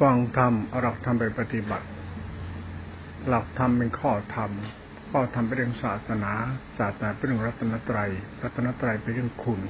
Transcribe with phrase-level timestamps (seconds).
[0.00, 1.86] ฟังธรรมเอาหลักธรรมไปปฏิบัติ
[3.28, 4.50] หลักธรรมเป็นข้อธรรม
[5.10, 6.32] ข้อธรรมเป็นเรื่องศาสนา
[6.78, 8.10] ศาสนาเป็นเรื่องรัตนตรัย
[8.42, 9.60] รัตนตรัยเป็นเรื่องคุณ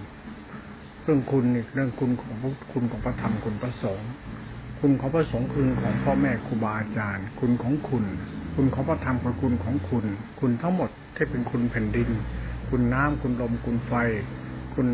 [1.03, 4.11] เรื่องคุณนี่เรื่องคุณของพุทธคุณของพระธรรมคุณพระสงฆ์
[4.81, 8.05] คุณของพระสงฆ์คุณของพ่อแม่ครูบาอาจารย์ คุณของคุณ
[8.55, 10.05] คุณของพระธรรมคือคุณของคุณ
[10.41, 12.09] คุณทั้งหมดที่เป็นคุณแผ่นดิน
[12.69, 13.93] คุณน้ำคุณลม คุณไฟ
[14.75, 14.89] คุณ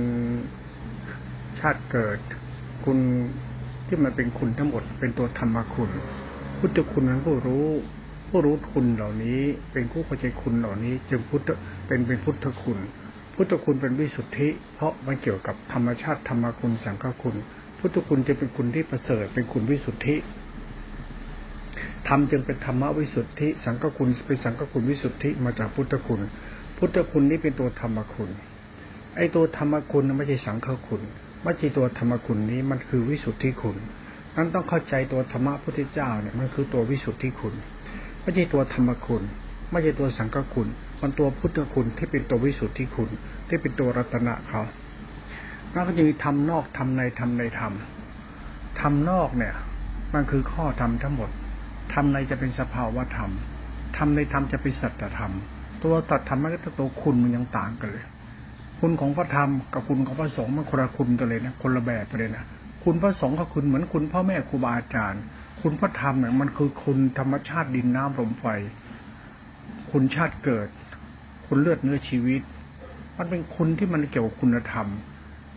[1.59, 2.19] ชาติเกิด
[2.85, 2.99] คุณ
[3.91, 5.91] ที่มันเป็นคุณทั้งหมด เป็นตัวธรรมคุณ
[6.59, 7.67] พุทธคุณนั้นผู้รู้
[8.29, 9.41] ผู้รู้คุณเหล่านี้
[9.73, 11.49] เป็นผู้เข้าใจคุณเหล่านี้ จึงพุทธ
[11.87, 12.79] เป็นเป็นพุทธคุณ
[13.35, 17.37] พุทธคุณเป็นวิสุทธิ เพราะมันเกี่ยวกับธรรมชาติธรรมคุณสังฆคุณ
[17.79, 20.17] พุทธคุณจะเป็นคุณที่ประเสริฐเป็นคุณวิสุทธิ
[22.09, 26.21] ธรรมจึงเป็นธรรมวิสุทธิ สังฆคุณเป็นสังฆคุณวิสุทธิมาจากพุทธคุณ
[26.79, 28.31] พุทธคุณนี้เป็นตัวธรรมคุณ
[29.17, 31.03] ไอ้ตัวธรรมคุณไม่ใช่สังฆคุณ
[31.43, 33.77] ไม่ใช่ตัวธรรมคุณนี้มันคือวิสุทธิคุณ
[34.37, 37.55] นั้นต้องเข้าใจตัวธรรมะพุทธเจ้าเนี่ยมันคือตัววิสุทธิคุณ
[38.23, 39.23] ไม่ใช่ตัวธรรมคุณ
[39.71, 40.69] ไม่ใช่ตัวสังฆคุณ
[41.01, 43.11] มันตัวพุทธคุณที่เป็นตัววิสุทธิคุณ
[43.49, 44.63] ที่เป็นตัวรัตนะเขา
[45.73, 47.73] แล้วก็จะมีธรรมนอกธรรมในธรรมในธรรม
[48.81, 49.55] ธรรมนอกเนี่ย
[50.15, 51.31] มันคือข้อธรรมทั้งหมด
[51.93, 53.31] ธรรมในจะเป็นสภาวะธรรม
[53.97, 55.33] ธรรมในธรรมจะเป็นสัจธรรม
[55.83, 58.05] ตัวตัดธรรมกับตัวคุณมันยังต่างกันเลย
[58.81, 62.45] คุณของพระธรรมกับคุณของพระสงฆ์มันคนละคุณกันเลยนะคนละแบบไปเลยนะ
[62.85, 65.23] คุณพระสงฆ์ก็คุณเหมือนคุณพ่อแม่ครูบาอาจารย์
[65.61, 68.47] คุณพระธรรมเนี่ยมันคือคุณธรรมชาติดินน้ำลมไฟ
[69.91, 70.69] คุณชาติเกิด
[71.47, 72.43] คุณเลือดเนื้อชีวิต
[73.17, 74.87] มันเป็นคุณที่มันเกี่ยวกับคุณธรรม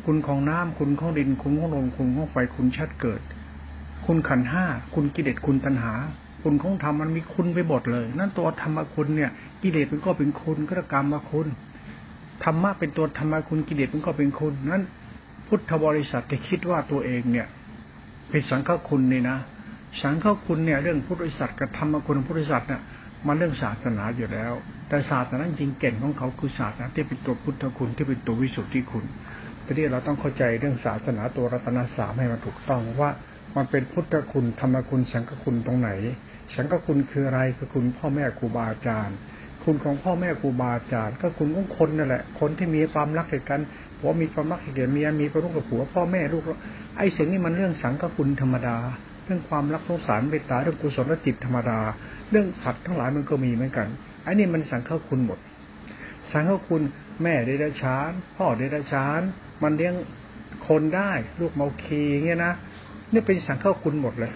[0.06, 3.22] คุณของน้ำคุณของดิน คุณของลมคุณของไฟคุณชาติเกิด
[4.06, 5.94] คุณขันห้าคุณกิเลสคุณตัณหา
[6.44, 11.48] คุณของธรรมมันมีคุณไปหมดเลย นั่นตัวธรรมคุณเนี่ย กิเลสมันก็เป็นคุณกระกรรมมาคุณ
[12.44, 14.84] ธรรมะเป็นตัวธรรมะคุณกิเลสมันก็เป็นคุณนั้น
[15.48, 17.48] พุทธบริษัทจะคิดว่าตัวเองเนี่ย
[18.30, 19.38] เป็นสังฆคุณนี่นะ
[20.02, 22.82] สังฆคุณเนี่ยเรื่องพุทธบริษัทกับธรรมคุณพุทธบริษัทเนี่ย
[23.28, 24.54] มันเรื่องศาสนาอยู่แล้ว
[24.88, 29.06] แต่ศาสนาจริงเก่งของเขาคือศาสนาที่เป็นตัวพุทธคุณที่เป็นตัววิสุทธิคุณ
[29.66, 33.10] ทีนี้เราต้องเข้าใจเรื่องศาสนาตัวรัตนสามให้มันถูกต้องว่า
[33.56, 35.90] มันเป็นพุทธคุณธรรมคุณสังฆคุณตรงไหน
[36.56, 39.18] สังฆคุณคืออะไรคือคุณพ่อแม่ครูบาอาจารย์
[39.64, 43.62] คุณของพ่อแม่ครูบาอาจารย์ ก็คุณของคนนั่นแหละ คนที่มีความรักเหกัน
[44.00, 46.44] ผัวมีความรักเหกเมียมีความรักกับผัวพ่อแม่ลูก
[46.98, 48.78] ไอ้สิ่งนี้มันเรื่องสังฆคุณธรรมดา
[49.26, 51.80] เรื่องความรักสงสารเมตตาเรื่องกุศลจิตธรรมดา
[52.32, 53.88] เรื่องสัตว์ทั้งหลายมันก็มีเหมือนกัน
[54.24, 55.40] ไอ้นี่มันสังฆคุณหมด
[56.32, 56.82] สังฆคุณ
[57.22, 59.22] แม่เดรัจฉาน พ่อเดรัจฉาน
[59.64, 59.94] มันเลี้ยง
[60.68, 62.54] คนได้ลูกเมาคีเงี้ยนะ
[63.14, 64.32] นี่เป็นสังฆคุณหมดเลย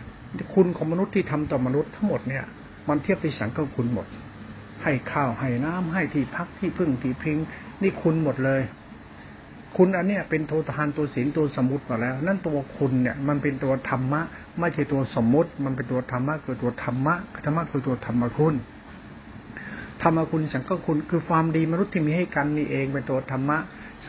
[0.53, 2.45] คุณของมนุษย์ที่ทำต่อมนุษย์ทั้งหมดเนี่ย
[2.89, 4.07] มันเทียบเป็นสังฆคุณหมด
[4.87, 7.37] ให้ข้าวให้น้ำให้ที่พักที่พึ่งที่พิง
[7.81, 8.61] นี่คุณหมดเลย
[9.77, 14.21] คุณอันเนี้ยเป็นโททานตัวศีลตัวสมุติมาแล้ว นั่นตัวคุณเนี่ย มันเป็นตัวธรรมะ
[14.59, 17.15] ไม่ใช่ตัวสมมุติ มันเป็นตัวธรรมะคือตัวธรรมะ
[17.45, 18.53] ธรรมะคือตัวธรรมคุณ
[20.01, 23.57] ธรรมคุณสังก็คุณคือความดีมนุษย์ที่มีให้กันนี่เองเป็นตัวธรรมะ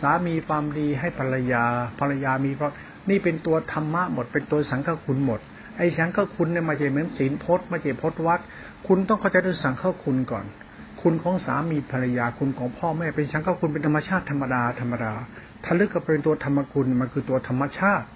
[0.00, 1.64] สามีความดีให้ภรรยา
[1.98, 2.72] ภรรยามีเพราะ
[3.10, 5.40] นี่เป็นตัวธรรมะหมด เป็นตัวสังฆคุณหมด
[5.76, 8.40] ไอ้สังฆคุณเนี่ยมาใช่เหมือนศีลพจน์มาใช่พจน์วัด
[8.86, 10.44] คุณต้องเข้าใจด้วยสังฆคุณก่อน
[11.02, 15.12] คุณของสามีภรรยาคุณของพ่อแม่เป็นชังก็คุณเป็นธรรมชาติธรรมดาธรรมดา
[15.64, 18.06] ถ้าลึกก็เป็นตัวธรรมคุณมันคือตัวธรรมชาติ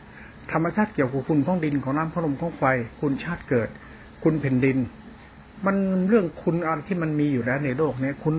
[0.53, 2.65] ธรรมชาติเกี่ยวกับคุณของดินของน้ำของลมของไฟ
[3.01, 3.69] คุณชาติเกิด
[4.23, 4.79] คุณแผ่นดิน
[5.67, 5.77] มัน
[6.09, 8.35] เรื่องคุณอะไรที่มันมีอยู่แล้วในโลกนี้คุณ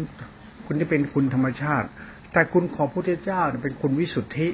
[0.66, 1.88] คุณที่เป็นคุณธรรมชาติ
[2.34, 4.48] แต่คุณของพระพุทธเจ้าเป็นคุณวิสุทธิ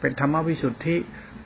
[0.00, 0.96] เป็นธรรมวิสุทธิ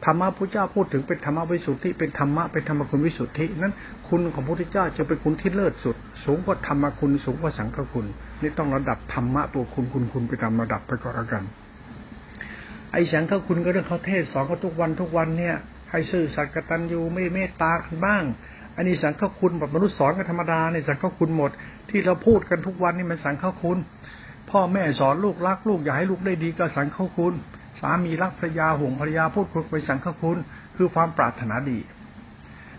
[0.05, 3.73] ธรรมะพระเจ้าพูดถึงเป็นธรรมะวิสุทธิเป็นธรรมะเป็นธรรมคุณวิสุทธินั้น
[4.09, 8.07] คุณของพระพุทธเจ้าจะเป็นคุณที่เลิศสุด สูงกว่าธรรมคุณสูงกว่าสังฆคุณ
[8.43, 11.45] นี่ต้องระดับธรรมะตัวคุณคุณคุณไปตามระดับไปก่อนละกัน
[12.93, 15.57] ไอ้สังฆคุณก็เรื่องเขาเทศสอนก็ทุกวันทุกวันเนี่ย
[15.91, 18.23] ให้ซื่อสัตย์กตัญญูไม่เมตตากันบ้าง
[18.77, 21.51] อันนี้สังฆคุณแบบมนุษย์สอนกันธรรมดาในสังฆคุณหมด
[21.91, 23.79] ที่เราพูดกันทุกวันนี่มันสังฆคุณ
[24.51, 27.35] พ่อแม่สอนลูกรักลูกอยากให้ลูกได้ดีก็สังฆคุณ
[27.81, 30.39] สามีรักภรรยาห่วงภรรยาพูดคุยไปสังฆคุณ
[30.77, 31.79] คือความปรารถนาดี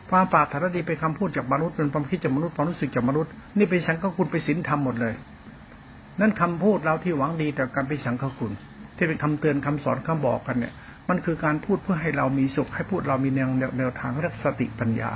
[0.09, 5.13] ความปรารถนาดีเป็นคำพูดจากมนุษย์เป็นความคิดจากมนุษย์ความรู้สึกจากมนุษย์ นี่เป็นสังฆคุณไปศีลธรรมหมดเลย
[6.21, 8.51] นั่นคำพูดเราที่หวังดีแต่การเป็นสังฆคุณ
[8.97, 10.73] ที่เป็นคำเตือนคำสอนคำบอกกันเนี่ย
[11.09, 15.11] มันคือการพูดเพื่อให้เรามีสุข ให้พูดเรามีแนวแนวทางเรียกสติปัญญา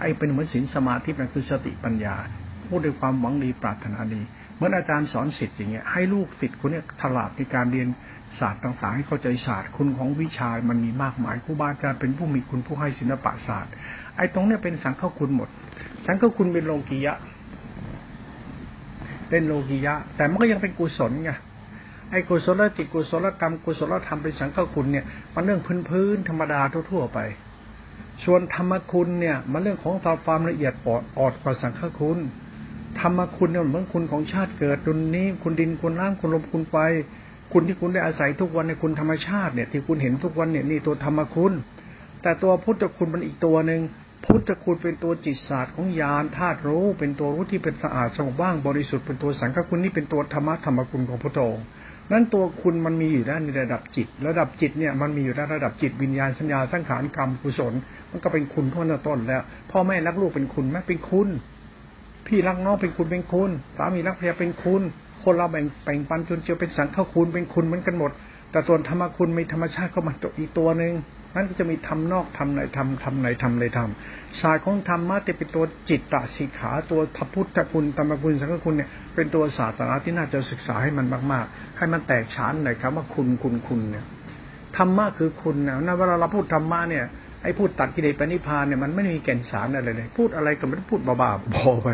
[0.00, 2.14] ไอ้เป็นเหมือนศีลสมาธิมันคือสติปัญญา
[2.68, 4.20] พูดด้วยความหวังดีปรารถนาดี
[4.62, 7.88] มือนอาจารย์สอนสิทธิ์อย่างเงี้ยให้ลูกศิษย์คนเนี้ยฉลาดในการเรียน
[8.40, 13.72] ศาสตร์ต่างๆ ให้เข้าใจศาสตร์คุณของวิชามันมีมากมายครูบาอาจารย์เป็นผู้มีคุณผู้ให้ศิลปะศาสตร์
[14.16, 15.48] ไอ้ตรงเนี้ยเป็นสังฆคุณหมด
[16.06, 17.16] สังฆคุณเป็นโลกียะ
[19.28, 21.30] เป็นโลกียะ แต่มันก็ยังเป็นกุศลไง
[22.10, 25.04] ไอ้กุศลจิตกุศลกรรมกุศลธรรมเป็นสังฆคุณเนี่ย
[25.34, 26.60] มันเรื่องพื้นๆธรรมดา
[26.90, 27.18] ทั่วๆไป
[28.24, 29.94] ส่วนธรรมคุณเนี่ย มันเรื่องของ
[30.24, 32.18] ความละเอียดปอดออดกว่าสังฆคุณ
[33.00, 36.76] ธรรมคุณเนี่ยเหมือนคุณของชาติเกิดดุลนี้ คุณดินคุณน้ำคุณลมคุณไฟ
[37.52, 41.52] คุณที่คุณได้อาศัยทุกวันในคุณธรรมชาติเนี่ยที่คุณเห็นทุกวันเนี่ยนี่ตัวธรรมคุณ
[42.22, 43.80] แต่ตัวพุทธคุณมันอีกตัวหนึ่ง
[44.26, 51.64] พุทธคุณเป็นตัวจิตศาสตร์ของญาณธาตุรู้เป็นตัวรู้ที่เป็นสะอาดสงบว่างบริสุทธิ์เป็นตัวสังฆคุณนี่เป็นตัวธรรมะธรรมคุณของพระองค์
[52.12, 57.72] นั้นตัวคุณมันมีอยู่ด้านในระดับจิต ระดับจิตเนี่ยมันมีอยู่ด้านระดับจิตวิญญาณสัญญาสังขารกรรมกุศล
[58.10, 61.28] มันก็เป็นคุณทั่วต้นแล้วพ่อแม่รักลูกเป็นคุณไหมเป็นคุณ
[62.34, 64.82] พี่รักน้องเป็นคุณเป็นคุณ สามีรักภรรยาเป็นคุณ
[65.24, 68.10] คนเราแบ่งแบ่งปันจนเจอเป็นสังฆคุณเป็นคุณเหมือนกันหมด
[68.50, 70.92] แต่ส่วนธรรมคุณมีธรรมชาติก็มาตัวอีกตัวหนึ่ง
[71.34, 84.04] นั่นก็จะมีทำนอกทำในทำทำในทำในทำศาสตร์ของธรรมะจะเป็นตัวจิตตสิกขาตัวพระพุทธคุณธรรมคุณสังฆคุณเนี่ยเป็นตัวศาสตร์ที่น่าจะศึกษาให้มันมากๆ ให้มันแตกฉานหน่อยครับว่าคุณคุณคุณเนี่ย
[84.76, 87.04] ธรรมะคือคุณนะนะเวลาเราพูดธรรมะเนี่ย
[87.42, 91.88] ไอ้พูดตัดกิเลสปณิพานเนี่ยมันไม่มีแก่นสารอะไรเลย พูดอะไรก็ไม่พูดบ้าๆบอไป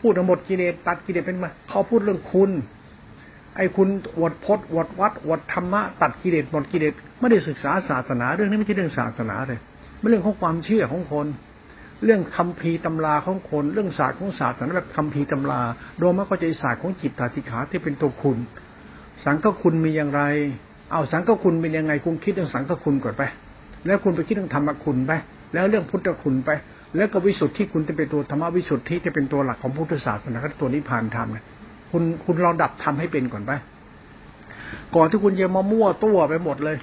[0.00, 2.50] พูดหมดกิเลสตัดกิเลสเป็นมาเขาพูดเรื่องคุณ
[3.56, 9.58] ไอ้คุณอวดพจน์อวดวัดอวดธรรมะตัดกิเลสหมดกิเลสไม่ได้ศึกษาศาสนา เรื่องนี้ไม่ใช่เรื่องศาสนาเลย
[9.98, 11.26] ไม่เรื่องของความเชื่อของคน
[12.04, 15.60] เรื่องคำพีตำราของคน เรื่องศาสตร์ของศาสตร์แบบคำพีตำรา
[15.98, 18.38] โดยมาเข้าใจศาสตร์ของจิตตาธิขาที่เป็นตัวคุณ
[19.24, 20.22] สังฆคุณมีอย่างไร
[20.92, 23.22] เอาสังฆคุณเป็นยังไงคุณคิดเรื่องสังฆคุณก่อนไป
[23.86, 25.12] แล้วคุณไปคิดเรื่องธรรมคุณไป
[25.54, 26.50] แล้วเรื่องพุทธคุณไป
[26.96, 31.44] แล้วก็วิสุทธิคุณจะเป็นตัวธรรมวิสุทธิที่เป็นตัวหลักของพุทธศาสนาตัวนิพพานธรรมเนี่ย
[31.90, 33.52] คุณคุณลองดับทำให้เป็นก่อนไป
[34.94, 36.76] ก่อนที่คุณจะมามั่วตัวไปหมดเลย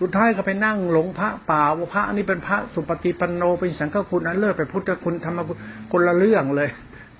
[0.00, 5.56] สุดท้ายก็ไปนั่งหลงพระป่าว่าพระนี่เป็นพระสุปฏิปันโนเป็นสังฆคุณนั้นเลิกไปพุทธคุณธรรมคุณ
[5.92, 6.68] คนละเรื่องเลย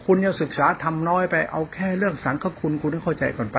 [0.05, 3.59] คุณยังศึกษาทำน้อยไปเอาแค่เรื่องสังฆคุณคุณต้องเข้าใจก่อนไป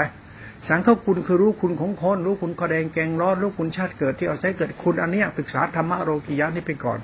[0.67, 6.99] สังฆคุณคือรู้คุณของคนรู้คุณกระแดงแกงร้อนรู้คุณชาติเกิดที่เอาใช้เกิดคุณอันเนี้ยศึกษาธรรมะโลกิยะนี่ไปก่อน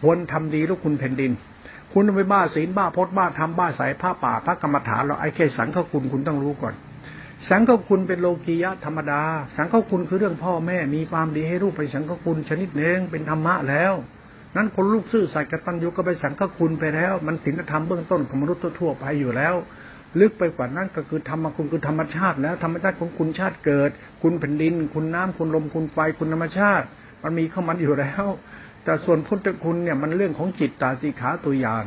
[0.00, 1.32] ควรทำดีรู้คุณแผ่นดิน
[1.92, 6.74] คุณไปบ้าศีลบ้าพจน์บ้าทำบ้าสายผ้าป่าพระกรรมฐานเราไอ้แค่สังฆคุณคุณต้องรู้ก่อน
[7.48, 9.22] สังฆคุณเป็นโลกียะธรรมดา
[9.56, 13.92] สังฆคุณคือเรื่องพ่อแม่มีความดีให้ลูกไปสังฆคุณชนิดหนึ่งเป็นธรรมะแล้ว
[14.56, 19.54] นั้นคนลูกซื่อสัตย์กตัญญูก็ไปสังฆคุณไปแล้ว มันศีลธรรมเบื้องต้นของมนุษย์ทั่วไปอยู่แล้ว
[20.20, 23.90] ลึกไปกว่านั้นก็คือธรรมคุณคือธรรมชาติแล้วธรรมชาติของคุณชาติเกิด
[24.22, 26.86] คุณแผ่นดิน คุณน้ำคุณลมคุณไฟคุณธรรมชาติ
[27.22, 28.24] มันมีเข้ามันอยู่แล้ว
[28.84, 31.86] แต่ส่วนพุทธคุณเนี่ยมันเรื่องของจิตตาสีขาตัวยาน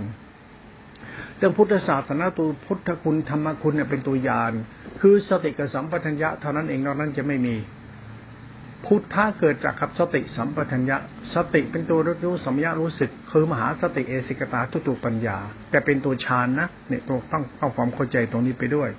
[1.38, 4.54] เรื่องพุทธศาสนาตัวพุทธคุณธรรมคุณเนี่ยเป็นตัวยาน
[5.02, 7.56] คือสติกับสัมปทัญญะเท่านั้นเองนอกนั้นจะไม่มี
[8.92, 10.98] พุทธะเกิดจากขับสติสัมปทัญญะ
[11.34, 15.38] สติเป็นตัวรู้สัมยารู้สึก คือมหาสติเอสิกตาทุตุปัญญา
[15.72, 18.90] แต่เป็นตัวฌานนะเนี่ยตัวต้องต้องความเข้าใจตรงนี้ไปด้วย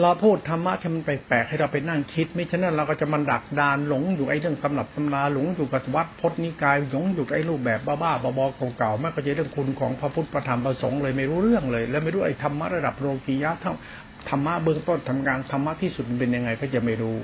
[0.00, 13.74] เราพูดธรรมะที่มันแปลกๆให้เราไปนั่งคิด ไม่ฉะนั้นเราก็จะมันดักดานหลงอยู่ไอ้เรื่องตำหนับตำราหลงอยู่กับวัดพจนิกายหลงอยู่ไอ้รูปแบบบ้าๆบอๆเก่าๆไม่ก็จเรื่องคุณของพระพุทธประธรรมประสงค์เลยไม่รู้เรื่องเลย แล้วไม่รู้ไอ้ธรรมะระดับโลกียะเท่า
[14.28, 17.16] ธรรมะเบื้องต้นทำงานธรรมะที่สุดเป็นยังไงก็จะไม่รู้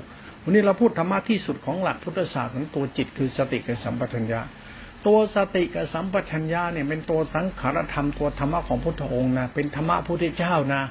[0.43, 4.41] วันนี้เราพูดธรรมะที่สุดของหลักพุทธศาสตร์ของตัวจิตคือสติกับสัมปชัญญะ
[5.07, 10.83] ตัวสติกับสัมปชัญญะเนี่ยเป็นตัวสังขารธรรมตัวธรรมะของพุทธองค์นะเป็นธรรมะพุทธเจ้านะ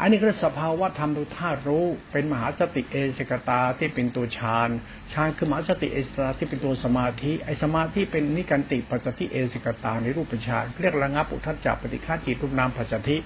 [0.00, 4.68] อันนี้คือสภาวะธรรมตัวธาตุรู้ เป็นมหาสติเอสกตาที่เป็นตัวฌาน
[5.12, 13.16] ฌานคือมหาสติเอสกตาที่เป็นตัวสมาธิไอสมาธิเป็นนิการติปัจจติเอสกตาในรูปฌานเรียกระงับอุทัจจปฏิฆาจิตรูปนามปัจจติ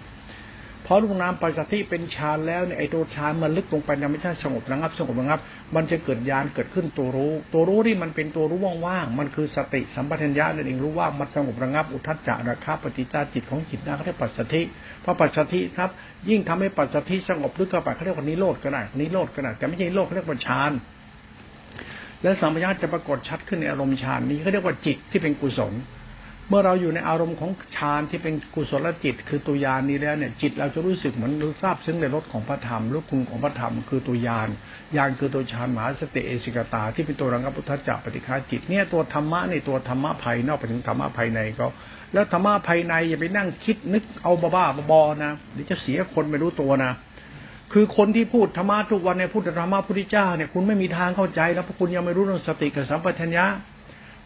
[0.86, 5.40] พอลูกน้ำปัจจัติเป็นฌานแล้วเนี่ยไอตัวฌานมันลึกลงไปยังไม่ใช่สงบระงับสงบระงับ
[5.74, 14.60] มันจะเกิดญาณเกิดขึ้นตัวรู้ ตัวรู้ที่มันเป็นตัวรู้ว่างๆมันคือสติสัมปชัญญะนั่นเองรู้ว่ามันสงบระงับอุทัจจะระคาปฏิจาจิตของจิตนะเขาเรียกปัจจัติ
[15.04, 15.90] พอปัจจัติครับ
[16.28, 20.72] ยิ่งทำให้ปัจจัติสงบลึกเข้าไปเขาเรียกว่านิโรธก็ได้นิโรธก็ได้แต่ไม่ใช่นิโรธเขาเรียกว่าฌาน
[22.22, 25.74] และสัมปชัญญะจะปรากฏชัดขึ้นในอารมณ์ฌานนี้เขาเรียกว่าจิตที่เป็นกุศล
[26.50, 34.48] เมื่อเราอยู่ในอารมณ์ของฌานที่เป็นกุศลจิต คือตัวยานนี้แล้วเนี่ยจิตเราจะรู้สึกเหมือนรู้ทราบซึ้งในรสของพระธรรมรู้คุณของพระธรรมคือตัวยาน
[34.96, 41.66] ยานคือตัวฌานมหาสติเอสิกตา ที่เป็นตัวรังกพุทธจักปฏิฆาจิตเนี่ยตัวธรรมะในตัวธรรมะภายนอกไปถึงธรรมะภายในก็
[42.12, 46.92] แล้วธรรมะภายในอย่าไปนั่งคิดนึกเอาบ้าๆบอนะเดี๋ยวจะเสียคนไม่รู้ตัวนะ
[47.72, 53.46] คือคนที่พูดธรรมะทุกวันในพูดธรรมะพุทธเจ้าเนี่ยคุณไม่มีทางเข้าใจแล้วเพราะคุณยังไม่รู้เรื่องสติกับสัมปชัญญะ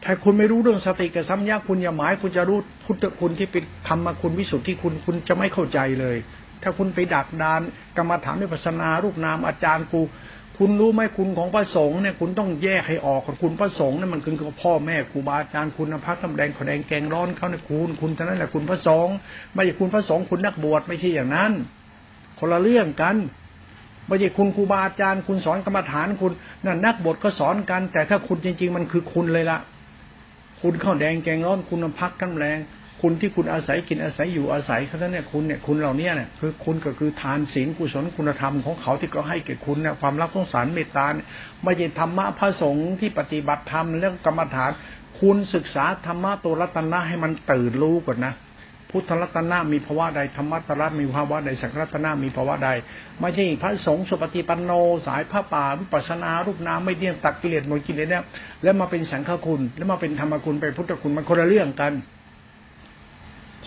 [0.06, 6.16] ถ้าคุณไม่รู้เรื่องสติกับสัมยาคุณอย่าหมายคุณจะรู้พุทธคุณที่เป็นธรรมคุณวิสุทธิคุณคุณจะไม่เข้าใจเลย
[6.62, 7.60] ถ้าคุณไปดักดาน
[7.96, 10.00] กรรมฐานวิปัสนารูปนามอาจารย์กู
[10.58, 19.14] คุณรู้ไหมคุณของพระสงฆ์เนี่ยคุณต้องแยกให้ออกของคุณพระสงฆ์เนี่ยมันคือพ่อแม่ครูบาอาจารย์คุณพักน้ำแดงขแดงแกงร้อนเขาเนี่ยคุณคุณเท่านั้นแหละคุณพระสงฆ์
[19.54, 21.52] ไม่ใช่คุณพระสงฆ์คุณนักบวชไม่ใช่อย่างนั้น
[22.38, 23.16] คนละเรื่องกัน
[24.08, 26.32] ไม่ใช่คุณครูบาอาจารย์คุณสอนกรรมฐานคุณ
[26.64, 29.58] นั่นนักบวชก็สอนกัน แต่ถ้าคุณจริง ๆ มันคือคุณเลยละ
[30.66, 32.58] คุณข้าวแดงแกงร้อนคุณน้ำพักน้ำแรง
[33.00, 41.06] คุณที่คุณอาศัยกินอาศัยอยู่อาศัยเขาเนี่ยคุณเนี่ยคุณเหล่านี้เนี่ยคือคุณก็คือทานศีลกุศลคุณธรรมของเขาที่เขาให้แก่คุณเนี่ยความรักสงสารเมตตา
[41.64, 44.70] ไม่ใช่ธรรมะพระสงฆ์ที่ปฏิบัติธรรมเรื่องกรรมฐาน
[45.20, 48.32] คุณศึกษาธรรมะตัวรัตนะให้มันตื่นรู้ก่อนนะ
[48.96, 52.70] พุทธรัตนะมีภาวะใดธรรมะตรัตมีภาวะใดสังรัตนะมีภาวะใด
[53.20, 54.72] ไม่ใช่พระสงฆ์สุปฏิปันโน
[55.06, 58.24] สายพระป่าวิปัสนารูปน้ำไม่เที่ยงตักกิเลสหมดกิเลสเนี่ย
[58.62, 61.92] แล้วมาเป็นสังฆคุณ แล้วมาเป็นธรรมคุณไปพุทธคุณมันคนละเรื่องกัน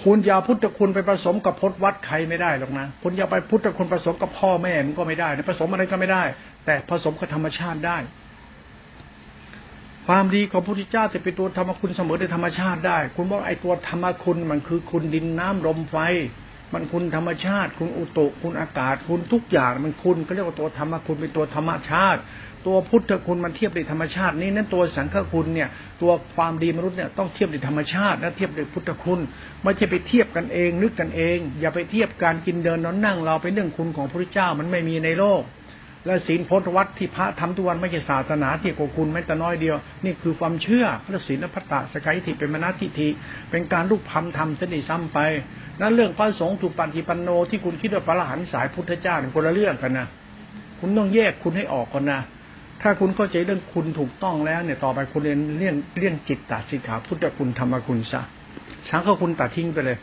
[0.04, 6.24] คุณอย่าพุทธคุณไปผสมกับพจนวัดใครไม่ได้หรอกนะคุณอย่าไปพุทธคุณผสมกับพ่อแม่มันก็ไม่ได้ผสมอะไรก็ไม่ได้
[6.66, 7.98] แต่ผสมกับธรรมชาติได้
[10.08, 15.98] ความดีของพระพุทธเจ้าจะเป็นตัวธรรมคุณเสมอในธรรมชาติได้ คุณบอกไอ้ตัวธรรมคุณมันคือคุณดินน้ำลมไฟ
[16.74, 22.22] มันคุณธรรมชาติ คุณอุตุคุณอากาศ คุณทุกอย่างมันคุณก็เรียกว่าตัวธรรมคุณเป็นตัวธรรมชาติ
[22.68, 25.70] ตัวพุทธคุณมันเทียบในธรรมชาตินี่นั่นตัวสังฆคุณเนี่ย
[26.02, 29.20] ตัวความดีมนุษย์เนี่ยต้องเทียบในธรรมชาติและเทียบในพุทธคุณ
[29.64, 35.42] ไม่ใช่ไปเทียบกันเองนึกกันเอง อย่าไปเทียบการกินเดินนอนนั่งเราเป็นเรื่องคุณของพระพุทธเจ้ามันไม่มีในโลก
[36.06, 39.76] และศีลพจนวัดที่พระทำทุกวันไม่ใช่ศาสนาที่โกคุณไม่แต่น้อยเดียว
[40.06, 43.08] นี่คือความเชื่อพระศีลพัตตะสกายทิเป็นมณฑิที
[43.52, 45.20] เป็นการลูกพำทำเสนิซ้ำไป
[45.82, 50.08] นั้นเรื่องพระสงฆ์ถูกปฏิปันโนที่คุณคิดว่าพระรหันสายพุทธเจ้าคนละเรื่องกันนะ
[50.80, 52.20] คุณต้องแยกคุณให้ออกก่อนนะ
[52.82, 58.22] ถ้าคุณเข้าใจเรื่องคุณถูกต้องแล้วเนี่ยต่อไปคุณเรียนเรื่องเรื่องจิตตสิกขาพุทธคุณธรรมคุณซะ
[58.88, 59.98] ช้างก็คุณตัดทิ้งไปเลย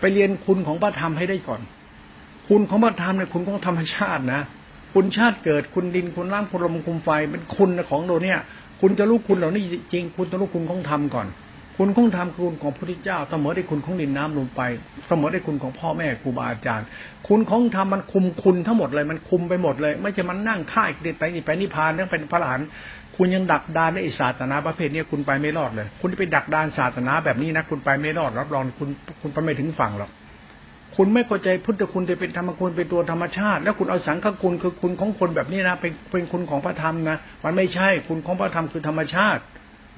[0.00, 1.60] ไปเรียนคุณของพระธรรมให้ได้ก่อน
[2.52, 4.42] คุณของพระธรรมเนี่ยคุณของธรรมชาตินะ
[4.94, 8.38] คุณชาติเกิดคุณดินคุณน้ำคุณลมคุณไฟเป็นคุณของเราเนี่ย
[8.80, 11.26] คุณจะรู้คุณเหล่านี้จริง คุณต้องรู้คุณของธรรมก่อน
[11.76, 14.60] คุณของธรรมคือคุณของพระพุทธเจ้าเสมอได้คุณของดินน้ำลมไฟ
[15.08, 16.86] เสมอได้คุณของพ่อแม่ครูบาอาจารย์
[17.28, 22.60] คุณของธรรมมันคุมคุณทั้งหมดเลยมันคุมไปหมดเลย ไม่ใช่มันนั่งค่ายเด็ดไปนี่ไปนิพพานนั่งเป็นพระหลาน
[23.16, 28.88] คุณยังดักดานในศาสนาประเภทนี้คุณไปไม่รอดเลย คุณไปดักดานศาสนาแบบนี้นะคุณไปไม่รอดรับรองคุณ
[29.20, 30.10] คุณไปไม่ถึงฝั่งหรอก
[30.96, 39.42] คุณไม่เข้าใจพุทธคุณจะเป็นธรรมคุณเป็นตัวธรรมชาติ แล้วคุณเอาสังฆคุณคือคุณของคนแบบนี้นะเป็นเป็นคุณของพระธรรมนะมันไม่ใช่คุณของพระธรรมคือธรรมชาติ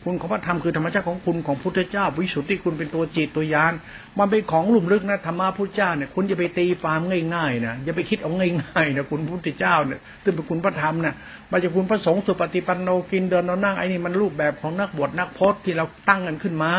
[0.04, 3.72] คุณของพระธรรมคือธรรมชาติของคุณของพุทธเจ้า วิสุทธิคุณเป็นตัวจิตตัวยาน
[4.18, 7.00] มันเป็นของลุ่มลึกนะธรรมะพุทธเจ้าเนี่ยคุณจะไปตีฟาร์ม
[7.34, 11.14] ง่ายๆนะอย่าไปคิดเอาง่ายๆนะคุณพุทธเจ้าเนี่ยซึ่งเป็นคุณพระธรรมนะ
[11.50, 16.72] มาจากคุณพระสงฆ์สุปฏิปันโนกินเดินนอนนั่งไอ้นี่มันรูปแบบของนักบวชนักพจน์ที่เราตั้งกันขึ้นมา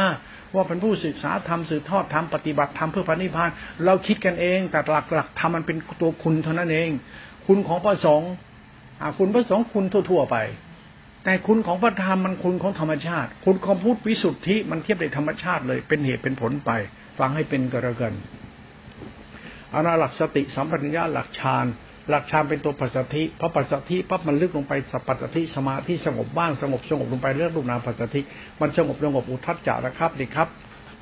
[0.55, 3.49] ว่าเป็นผู้ศึกษาธรรมสืบทอดธรรมปฏิบัติธรรมเพื่อพระนิพพาน
[3.85, 6.89] เราคิดกันเอง แต่หลักหลักธรรมมันเป็นตัวคุณเท่านั้นเอง
[7.47, 8.31] คุณของพระสงฆ์
[9.17, 10.37] คุณพระสงฆ์คุณทั่ว ๆ ไป
[11.23, 16.71] แต่คุณของพระธรรมมันคุณของธรรมชาติ คุณของพุทธวิสุทธิมันเทียบในธรรมชาติเลย เป็นเหตุเป็นผลไป
[17.19, 18.13] ฟังให้เป็นกระกัน
[19.73, 21.65] อาณาหลักสติสัมปัญญะหลักฌาน
[22.09, 28.21] หลักฌานเป็นตัวปัสสธิเพราะปัสสธิปั๊บมันลึกลงไปสัพปัสสธิสมาธิสงบบ้างสงบสงบลงไปเรื่องรูปนามปัสสธิ
[28.61, 30.47] มันสงบสงบอุทัศจาระครับดีครับ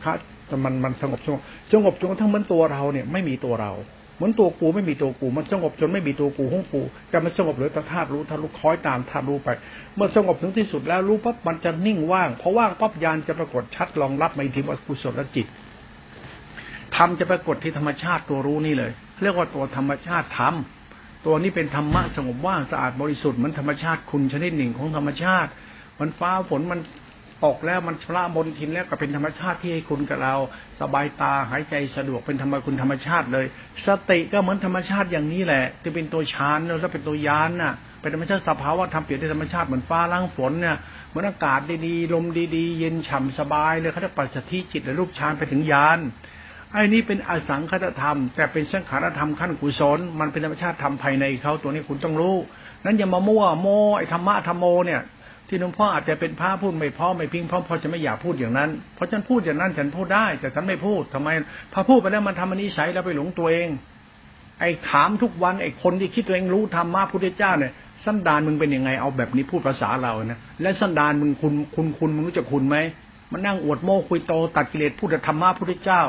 [0.04, 0.18] ครับ
[0.66, 1.42] มันมันสงบสงบ
[1.72, 3.72] สงบจนกระทั่งเหมือนตัวเราเนี่ยไม่มีตัวเรา
[4.16, 9.50] เหมือนตัวกูไม่มีตัวกู มันสงบจนไม่มีตัวกูห้องกูแต่มันสงบเหลือแต่ธาตุรู้ธาตุรู้คอยตามธาตุรู้ไป
[9.96, 15.48] เมื่อสงบถึงที่สุดแล้วรู้ปั๊บมันจะนิ่งว่างเพราะว่างปั๊บยานจะปรากฏชัดรองรับในทิวกุศลจิต
[16.96, 18.92] ธรรมจะปรากฏที่ธรรมชาติตัวรู้นี่เลย
[19.22, 20.56] เรียกว่าตัวธรรมชาติธรรม
[21.26, 25.50] ตัวนี้เป็นธรรมะสงบว่างสะอาดบริสุทธิ์มือนธรรมชาติคุณชนิดหนึ่งของธรรมชาติ
[26.00, 26.80] มันฟ้าฝนมัน
[27.46, 30.36] ตกแล้วมันชำระบนทินแล้วก็เป็นธรรมชาติที่ให้คุณกับเรา
[30.80, 33.46] สบายตาหายใจสะดวกเป็นธรรมคุณธรรมชาติเลย
[33.88, 42.26] สติก็เหมือนธรรมชาติอย่างนี้แหละจะเป็นตัวฌานแล้วเป็นตัวยานน่ะเป็นธรรมชาติสภาวะธรรมเปลี่ยนในธรรมชาติเหมือนฟ้าล้างฝนเนี่ยเหมือนอากาศดีๆลม
[42.56, 46.00] ดีๆ เย็นฉ่าสบายเลยเขาจะปัสสธิจิตและรูปฌานไปถึงยาน
[46.74, 52.36] ไอ้นี้เป็นอสังคตธรรม แต่เป็นสังขารธรรมขั้นกุศลมันเป็นธรรมชาติธรรมภายในเขาตัวนี้คุณต้องรู้
[52.86, 55.02] นั้นอย่ามามั่วโมไอ้ธรรมะธรรมโมเนี่ย
[55.48, 61.30] ที่หลวงพ่ออาจจะเป็นพระพูดไม่พอไม่พิงพร้อมพอจะไม่อยากพูดอย่างนั้น เพราะฉันพูดอย่างนั้นฉันพูดได้ แต่ฉันไม่พูดทำไม
[61.74, 63.70] พอพูดไปแล้วมันทำอันนี้ใช้แล้วไปหลงตัวเอง
[64.60, 67.74] ไอ้ถามทุกวันไอ้คนที่คิดตัวเองรู้ธรรมะพุทธเจ้าเนี่ย
[68.06, 72.78] สันดานมึงเป็นยังไงเอาแบบนี้พูดภาษาเรานะและสันดานมึงคุณคุณคุณมึงรู้จักคุณไหม
[73.32, 76.02] มันนั่งอวดโม้คุยโตตัดกิเลสพูดธรรมะพุทธเจ้า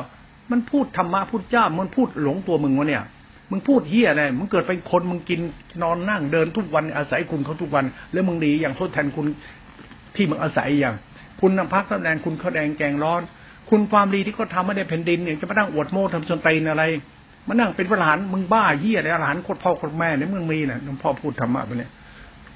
[0.51, 3.03] มันพูดธรรมะพุทธเจ้ามันพูดหลงตัวมึงวะเนี่ย
[3.49, 5.39] มึงพูดเฮียอะไรมึงเกิดเป็นคนมึงกิน
[5.83, 9.25] นอนนั่งเดินทุกวันอาศัยคุณเขาทุกวัน แล้วมึงดีอย่างทดแทนคุณ
[10.15, 10.95] ที่มึงอาศัยอย่าง
[11.41, 13.21] คุณนำพักแสดงคุณเขาแดงแกงร้อน
[13.69, 16.83] คุณความดีที่เขาทาไม่ได้แผ่นดินเนี่ยจะมานั่งอวดโม้ทำสนตีนอะไร
[17.47, 21.91] มานั่งเป็นพระหลานมึงบ้าเฮียอะไรหลานโคตรพ่อโคตรแม่เนี่ยมึงมีนะหลวงพ่อพูดธรรมะไปเนี่ย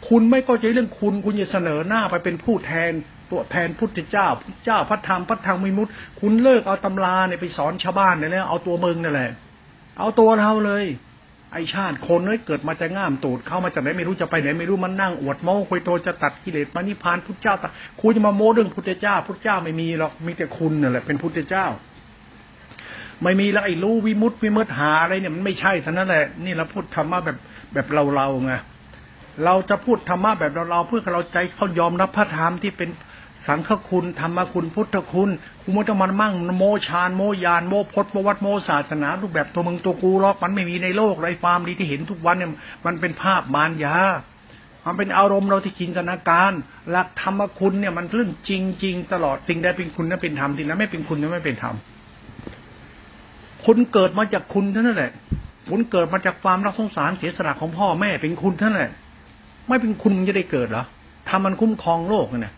[0.07, 2.91] คุณไม่เข้าใจเรื่องคุณคุณจะเสนอหน้าไปเป็นผู้แทน
[3.31, 5.87] ตัวแทนพุทธเจ้าพุทธเจ้าพระธรรมพระธรรมมิมุต
[6.19, 9.31] คุณเลิกเอาตำราเนี่ยไปสอนชาวบ้านเนี่ยแล้วเอาตัวมึงนั่นแหละ
[9.99, 10.85] เอาตัวเราเลย
[11.53, 17.65] ไอชาติคนเอ้ยเกิดมาจะง่ามตูดเข้ามาจากไหนไม่รู้จะไปไหนไม่รู้มันนั่งอวดโม้คุยโตจะตัดกิเลสมานิพานพุทธเจ้าต
[18.01, 21.65] คุยจะมาโม้เรื่องพุทธเจ้า พุทธเจ้าไม่มีหรอกมีแต่คุณนั่นแหละเป็นพุทธเจ้า
[23.23, 27.37] ไม่มีแล้วไอ้รู้วิมุตติวิมุตหาอะไรเนี่ยมันไม่ใช่ท่านั้นแหละนี่เราพูดธรรมะแบบ
[27.73, 28.53] แบบเราเราไง
[29.45, 32.89] เราจะพูดธรรมะแบบเราเราเพื่อเราใจเขายอมรับพระธรรมที่เป็น
[33.45, 35.29] สังฆคุณธรรมคุณพุทธคุณ
[35.61, 42.51] คุณไม่ต้องมันมั่งโมชานโมยานโมพจโมวัดโมศาสนารูปแบบตัวมึงตัวกูหรอกมันไม่มีในโลกไรความดีที่เห็นทุกวันเนี่ย
[42.85, 43.95] มันเป็นภาพมารยา
[44.85, 46.51] มันเป็นอารมณ์เราที่จินตนาการ
[46.89, 51.75] หลักธรรมคุณเนี่ยมันเรื่องจริงจริงตลอดสิ่งใดเป็นคุณนั้นเป็นธรรมสิ่งนั้นไม่เป็นคุณนั้นไม่เป็นธรรม
[53.65, 55.11] คุณเกิดมาจากคุณเท่านั้นแหละ
[55.69, 58.91] คุณเกิดมาจากความรักสงสารเสียสละของพ่อแม่เป็นคุณเท่านั้นแหละ
[59.67, 60.83] ไม่เป็นคุณมันจะได้เกิดเหรอ
[61.29, 62.53] ทำมันคุ้มครองโลกเนี่ย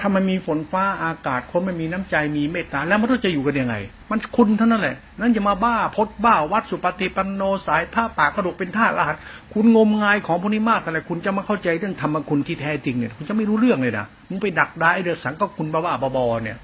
[0.00, 3.74] ถ้ามันมีฝนฟ้าอากาศคนไม่มีน้ำใจมีเมตตาแล้วมันจะอยู่กันยังไง
[4.10, 9.16] มันคุณเท่านั้นแหละ นั่นจะมาบ้าพดบ้าวัดสุปฏิปันโนสายท่าปากกระดกเป็นท่ารหัส
[9.52, 16.58] คุณงมงายของพวกนี้มากอะไรคุณจะมาเข้าใจเรื่องธรรมคุณที่แท้จริงเนี่ยคุณจะไม่รู้เรื่องเลยนะมึงไปดักได้เรื่องสังก็คุณบ้าบ้าบอเนี่ย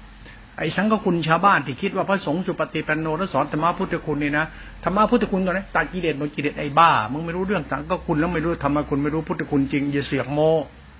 [0.59, 4.45] ไอ้สังกคุณชาวบ้านที่คิดว่าพระสงฆ์สุปฏิปันโนแล้วสอนธรรมะพุทธคุณนี่นะ
[4.83, 10.39] ธรรมะพุทธคุณตอนนี้ตัดกิเลสหมดกิเลสไอ้บ้ามึงไม่รู้เรื่องสังกคุณแล้วไม่รู้ธรรมคุณไม่รู้พุทธคุณจริงอย่าเสียกโม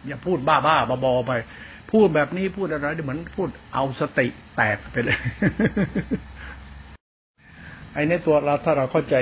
[0.08, 0.76] อย่าพูดบ้าบ้า
[1.06, 1.32] บอไป
[1.92, 5.20] พูดแบบนี้พูดอะไรเหมือนพูดเอาสติแตกไปเลย
[7.94, 9.16] ไอ้ในตัวเราถ้าเราเข้าใจ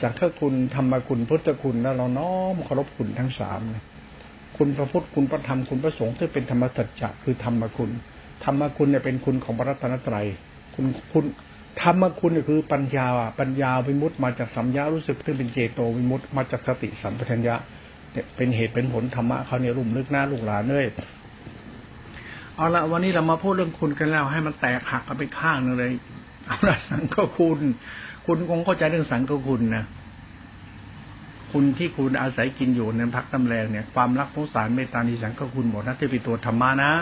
[0.00, 3.82] สังฆคุณธรรมคุณพุทธคุณแล้วเราน้อมเคารพคุณทั้งสามเลย
[4.56, 7.90] คุณพระพุทธคุณพระธรรมคุณพระสงฆ์ที่เป็นธรรมสัจจะคือธรรมคุณ
[8.44, 10.26] ธรรมคุณเนี่ยเป็นคุณของพระรัตนตรัย
[10.74, 11.24] คุณคุณ
[11.82, 13.06] ธรรมคุณเนี่ยคือปัญญา
[13.40, 17.54] ปัญญาวิมุตต์มาจากสัมยารู้สึกที่เป็นเจโตวิมุตต์มาจากสติสัมปชัญญะ
[18.12, 20.86] เนี่ยเป็นเหตุเป็นผลธรรมะเขาเนี่ยรุ่มลึกหน้าลูกหลานเลย
[22.58, 25.92] เอาละวันนี้เรามาพูดเรื่องคุณกันแล้ว ให้มันแตกหักกันไปข้างนึงเลย
[26.46, 27.60] เอาละสังฆคุณ
[28.26, 29.84] คุณคงเข้าใจเรื่องสังฆคุณนะ
[31.52, 36.92] คุณที่คุณอาศัยกินอยู่ในพักตำแรงเนี่ยความรักสงสารเมตตานิสังฆคุณหมดนะที่เป็นตัวธรรมะนะ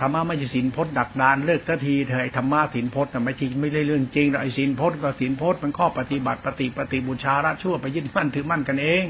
[0.00, 9.04] ธรรมะไม่ใช่สินพจน์ดักดานเลิกทันทีเธอไอ้ธรรมะสินพจน์ไม่ใช่ไม่ได้เรื่องจริงไอ้สินพจน์ก็สินพจน์มันข้อปฏิบัติปฏิปฏิบูชาระชั่วไปยึดมั่นถือมั่นกันเอง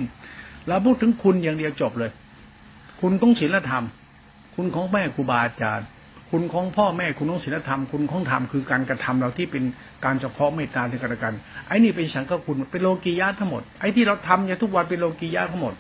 [0.67, 2.11] แล้วพูดถึงคุณอย่างเดียวจบเลย
[3.01, 3.85] คุณต้องศีลธรรม
[4.55, 5.87] คุณของแม่ครูบาอาจารย์
[6.31, 9.65] คุณของพ่อแม่คุณของศีลธรรม คุณของธรรมคือการกระทำเราที่เป็น
[10.05, 11.35] การเฉพาะเมตตาที่กันกัน
[11.69, 15.75] ไอ้นี่เป็นสังฆคุณเป็นโลกียะทั้งหมดไอ้ที่เราทำเนี่ยทุกวันเป็นโลกียะทั้งหมด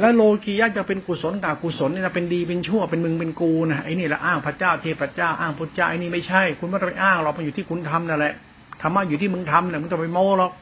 [0.00, 8.34] แล้วโลกียะจะเป็นกุศลกากุศลเนี่นะเป็นดีเป็นชั่วเป็นมึงเป็นกูนะไอ้นี่ละอ้างพระเจ้าเทพเจ้าอ้างพุทธเจ้าไอ้นี่ไม่ใช่ คุณไม่ต้องไปอ้างเราไปอยู่ที่คุณทำนั่นแหละ
[8.80, 10.52] ธรรมะอยู่ที่มึงทำเนี่ยมึงจะไปโม้หรอก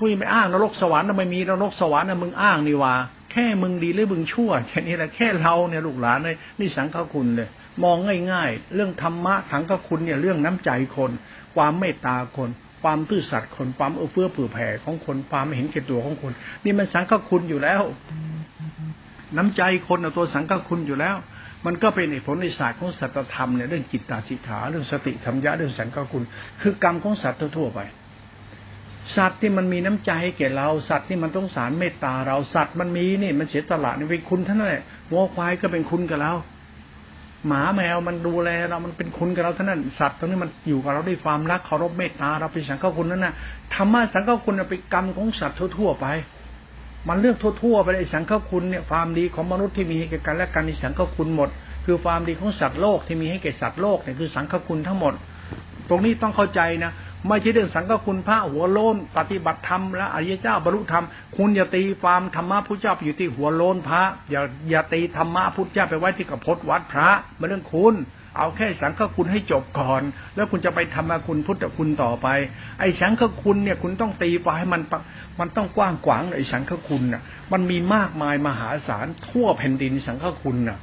[0.00, 2.94] กูยังไปอ้างนรกสวรรค์ไม่มีนรกสวรรค์นะมึงอ้างนี่ว่า
[3.32, 7.48] แค่มึงดีหรือมึงชั่วแค่นี้แหละแค่เราเนี่ยลูกหลานเลยนี่สังฆคุณเลย
[7.84, 7.96] มอง
[8.32, 11.10] ง่าย ๆ เรื่องธรรมะสังฆคุณเนี่ยเรื่องน้ำใจคน
[11.56, 12.50] ความเมตตาคน
[12.82, 16.32] ความตื้อสัตย์คนความเอื้อเฟื้อเผื่อแผ่ของคนความไม่เห็นแก่ตัวของคน
[16.64, 17.82] นี่มันสังฆคุณอยู่แล้ว
[19.36, 21.16] น้ำใจคนเอาตัวสังฆคุณอยู่แล้ว
[21.66, 26.22] มันก็เป็นผลในศาสตร์ของสัตธรรมเนี่ยเรื่องจิตตาสิกขาเรื่องสติธรรมยะเรื่องสังฆคุณ
[26.60, 27.80] คือกรรมของสัตว์ทั่วไป
[29.16, 36.32] สัตว์ที่มันมีน้ำใจให้แก่เรา สัตว์ที่มันต้องสารเมตตาเรา สัตว์มันมีนี่มันเสียตละนี่เป็นคุณท่านนั่นแหละวัวควายก็เป็นคุณกับเรา
[37.46, 43.34] หมาแมวมันดูแลเรา มันเป็นคุณกับเราท่านนั้น สัตว์ตรงนี้มันอยู่กับเราด้วยความรักเคารพเมตตาเราเป็นสังฆคุณนั่นน่ะ
[43.74, 46.06] ธรรมะสังฆคุณเป็นกรรมของสัตว์ทั่วๆไป
[47.08, 51.48] มันเรื่องทั่วๆไปเลยสังฆคุณเนี่ยความดีของมนุษย์ที่มีให้แก่กันและกันในสังฆคุณหมด
[51.84, 55.14] คือความดีของสัตว์โลกที่มีให้แก่สัตว์โลกเนี่ยคือสังฆคุณทั้งหมด
[55.88, 56.92] ตรงนี้ต้องเข้าใจนะ
[57.28, 61.04] ไม่ใช่เรื่องสังฆคุณพระหัวโลนปฏิบัติธรรมและอริยเจ้าบรรลุธรรม
[61.36, 67.08] คุณอย่าตีความธรรมะพุทธเจ้าไปอยู่ที่หัวโลนพระ อย่าอย่าตีธรรมะพุทธเจ้าไปไว้ที่กระพดวัดพระ
[67.38, 67.94] มาเรื่องคุณ
[68.38, 70.02] เอาแค่สังฆคุณให้จบก่อน
[70.34, 72.28] แล้วคุณจะไปธรรมคุณพุทธคุณต่อไป
[72.80, 74.82] ไอ้สังฆคุณเนี่ยคุณต้องตีไปให้มัน
[75.40, 80.78] มันต้องกว้างขวางไอ้สังฆคุณน่ะมันมีมากมายมหาศาลทั่วแผ่นดินสังฆคุณน่ะ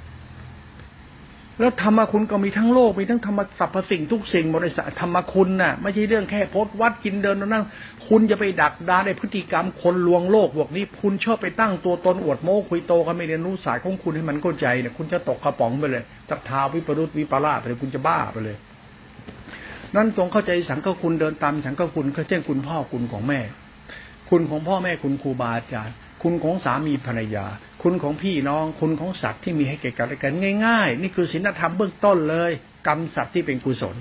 [1.60, 7.66] แล้วธรรมคุณก็มีทั้งโลกมีทั้งธรรมสรรพสิ่งทุกสิ่งบริษัทธรรมคุณน่ะไม่ใช่เรื่องแค่พดวัดกินเดินนั่ง
[8.08, 18.58] คุณจะไปดักดาในพฤติกรรมคนลวงโลกพวกนี้ คุณชอบไปตั้งตัวตนอวดโม้คุยโตกันไม่เรียนรู้สายของคุณให้มันเข้าใจเนี่ยคุณจะตกกระป๋องไปเลยตักทาวิปรุตวิปลาสไปเลยคุณจะบ้าไปเลย
[19.96, 23.40] นั่นตรงเข้าใจสังฆคุณเดินตามสังฆคุณก็เช่นคุณพ่อคุณของแม่
[24.30, 27.46] คุณของพ่อแม่คุณครูบาอาจารย์คุณของสามีภรรยา
[27.84, 30.34] คุณของพี่น้อง คุณของสัตว์ที่มีให้แก่กันและกัน
[30.66, 32.52] ง่าย ๆ นี่คือศีลธรรมเบื้องต้นเลย
[32.88, 33.96] กรรมสัตว์ที่เป็นกุศล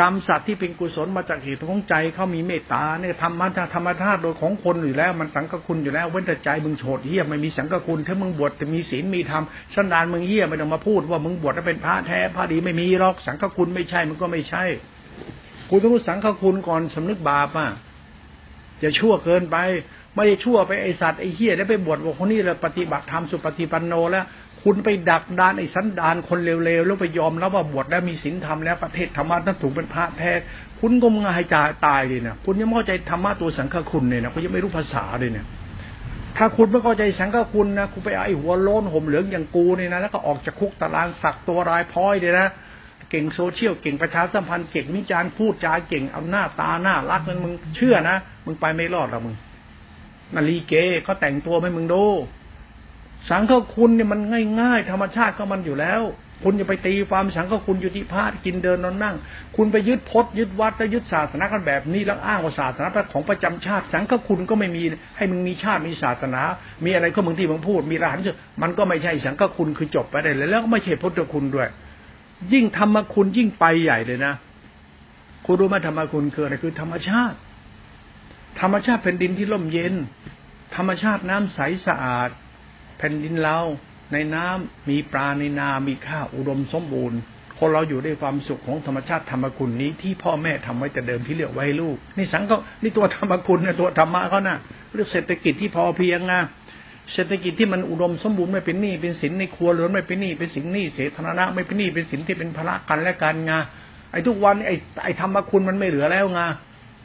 [0.00, 9.42] กรรมสัตว์ที่เป็นกุศลมาจากเหตุของใจเขามีเมตตาเนี่ยธรรมะธรรมธาตุโดยของคนอยู่แล้ว มันสังกคุณอยู่แล้ว เว้นแต่ใจมึงโฉดเหี้ยไม่มีสังกคุณถ้ามึงบวชจะมีศีลมีธรรม
[9.74, 14.64] สันดานมึงเหี้ยไม่ต้องมาพูด ว่ามึงบวชแล้วเป็นพระแท้พระดีไม่มีหรอกสังกคุณไม่ใช่มันก็ไม่ใช่
[15.70, 17.68] คุณต้องรู้สังกคุณก่อนสำนึกบาปอะ
[18.82, 19.56] จะชั่วเกินไป
[20.14, 24.24] ไม่ได้ชั่วไปไอสัตว์ไอเหี้ยได้ไปบวชบอกคนนี้เลยปฏิบัติธรรมสุปฏิปันโนแล้ว
[24.62, 30.32] คุณไปดักดานไอสันดานคนเร็วๆแล้วไปยอมแล้วว่าบวชแล้วมีศีลธรรมแล้วประเทศธรรมะนั้นถูกเป็นพระแท้
[30.80, 31.54] คุณก็มงายใจ
[31.86, 35.46] ตายเลยนะคุณยังไม่เข้าใจธรรมะตัวสังฆคุณเนี่ยนะคุณยังไม่รู้ภาษาเลยเนี่ย
[36.36, 42.48] ถ้าคุณไม่เข้าใจสังฆคุณนะคุณไปไอหัวโล้นห่มเหลืองอย่างกูเนี่ยนะแล้วก็ออกจากคุกตารางสักตัวรายพ้อยเลยนะ
[43.10, 49.34] เก่งโซเชียลเก่งประชาสัมพันธ์เก่งวิจารณ์พูดจาเก่งเอาหน้าตาหน้ารักนั้นมึงเชื่อนะมึงไปไม่รอดหรอกมึง
[50.36, 52.04] นาลีเกเขาแต่งตัวให้มึงดู
[53.30, 54.20] สังฆคุณเนี่ยมัน
[54.60, 56.02] ง่ายๆ ธรรมชาติก็มันอยู่แล้ว
[56.44, 59.16] คุณอย่าไปตีความสังฆคุณอยู่ที่พาดกินเดินนอนนั่ง
[59.56, 64.82] คุณไปยึดพจน์ยึดวัดแล้วยึดศาสนากันแบบนี้แล้วอ้างว่าศาสนาของประจำชาติ สังฆคุณก็ไม่มี
[65.16, 66.42] ให้มึงมีชาติมีศาสนา
[66.84, 68.20] มีอะไรก็มึงที่มึงพูด มีรหัน
[68.62, 71.68] มันก็ไม่ใช่สังฆคุณคือจบไปได้เลยแล้วก็ไม่ใช่พุทธคุณด้วย
[72.52, 74.34] ยิ่งธรรมคุณยิ่งไปใหญ่เลยนะ
[75.46, 77.36] คุณรู้ไหมธรรมคุณคืออะไรคือธรรมชาติ
[78.60, 79.94] ธรรมชาติแผ่นดินที่ร่มเย็น
[80.76, 82.30] ธรรมชาติน้ำใสสะอาด
[82.98, 83.58] แผ่นดินเรา
[84.12, 87.18] ในน้ำมีปลาในนา มีข้าวอุดมสมบูรณ์
[87.58, 94.58] คนเราอยู่ด้วยความสุขของธรรมชาติธรรมคุณนี้ที่พ่อแม่ทำไว้แต่เดิมที่เลือกไว้ลูกนี่สังก็นี่ตัวธรรมคุณนะตัวธรรมะเขานะ่ะ
[94.92, 96.40] เรื่องเศรษฐกิจที่พอเพียงนะ
[97.14, 103.52] เศรษฐกิจที่มันอุดมสมบูรณ์ไม่เป็นหนี้เป็นสินในครัวเรือนไม่เป็นหนี้เป็นสินหนี้เสียธารณะไม่เป็นหนี้เป็นสินที่เป็นภาระกันและกันไง
[104.12, 106.40] ไอ้ทุกวันไอ้ไอ้ธรรมคุณมันไม่เหลือแล้วไง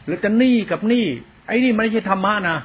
[0.06, 1.06] หรือจะหนี้กับหนี้
[1.48, 2.58] ไอ้นี่ไม่ใช่ธรรมะนะ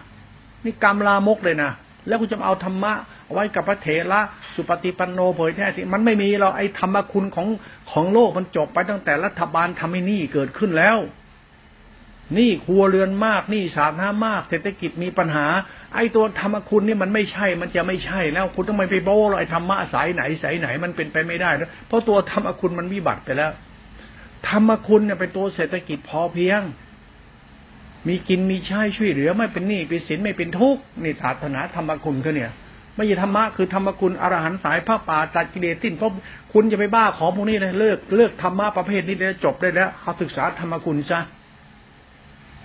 [0.64, 1.70] นี่กรรมลามกเลยนะ
[2.06, 2.92] แล้วคุณจะเอาธรรมะ
[3.24, 4.20] เอาไว้กับพระเถระ
[4.54, 7.48] สุปฏิปันโนเผยแท้ที่มันไม่มีเราไอ้ธรรมคุณของ
[7.90, 10.98] ของโลกมันจบไปตั้งแต่รัฐบาลทำให้นี้เกิดขึ้นแล้ว
[12.38, 15.46] นี่ครัวเรือนมากนี่สาธารณมาก เศรษฐกิจมีปัญหา
[15.94, 21.50] ไอ้ตัวธรรมคุณนี่มันไม่ใช่มันจะไม่ใช่แล้ว คุณต้องไปโบ้ไอ้ธรรมะสายไหนสายไหนมันเป็นไปไม่ได้
[21.86, 23.50] เพราะตัวธรรมคุณมันวิบัติไปแล้ว
[24.48, 26.60] ธรรมคุณเนี่ยเป็นตัวเศรษฐกิจพอเพียง
[28.06, 32.50] มีกินมีใช้ช่วยเหลือ ไม่เป็นหนี้เป็นสินไม่เป็นทุกข์นี่ศาสนาธรรมคุณเขาเนี่ย
[32.94, 36.12] ไม่ใช่ธรรมะคือธรรมคุณอรหันต์สายพระป่าตัดกิเลสสิ้นเพราะ
[36.52, 41.20] คุณจะไปบ้าของพวกนี้เลยเลิกเลิกธรรมะประเภทนี้แล้วจบได้แล้วเขาศึกษาธรรมคุณซะ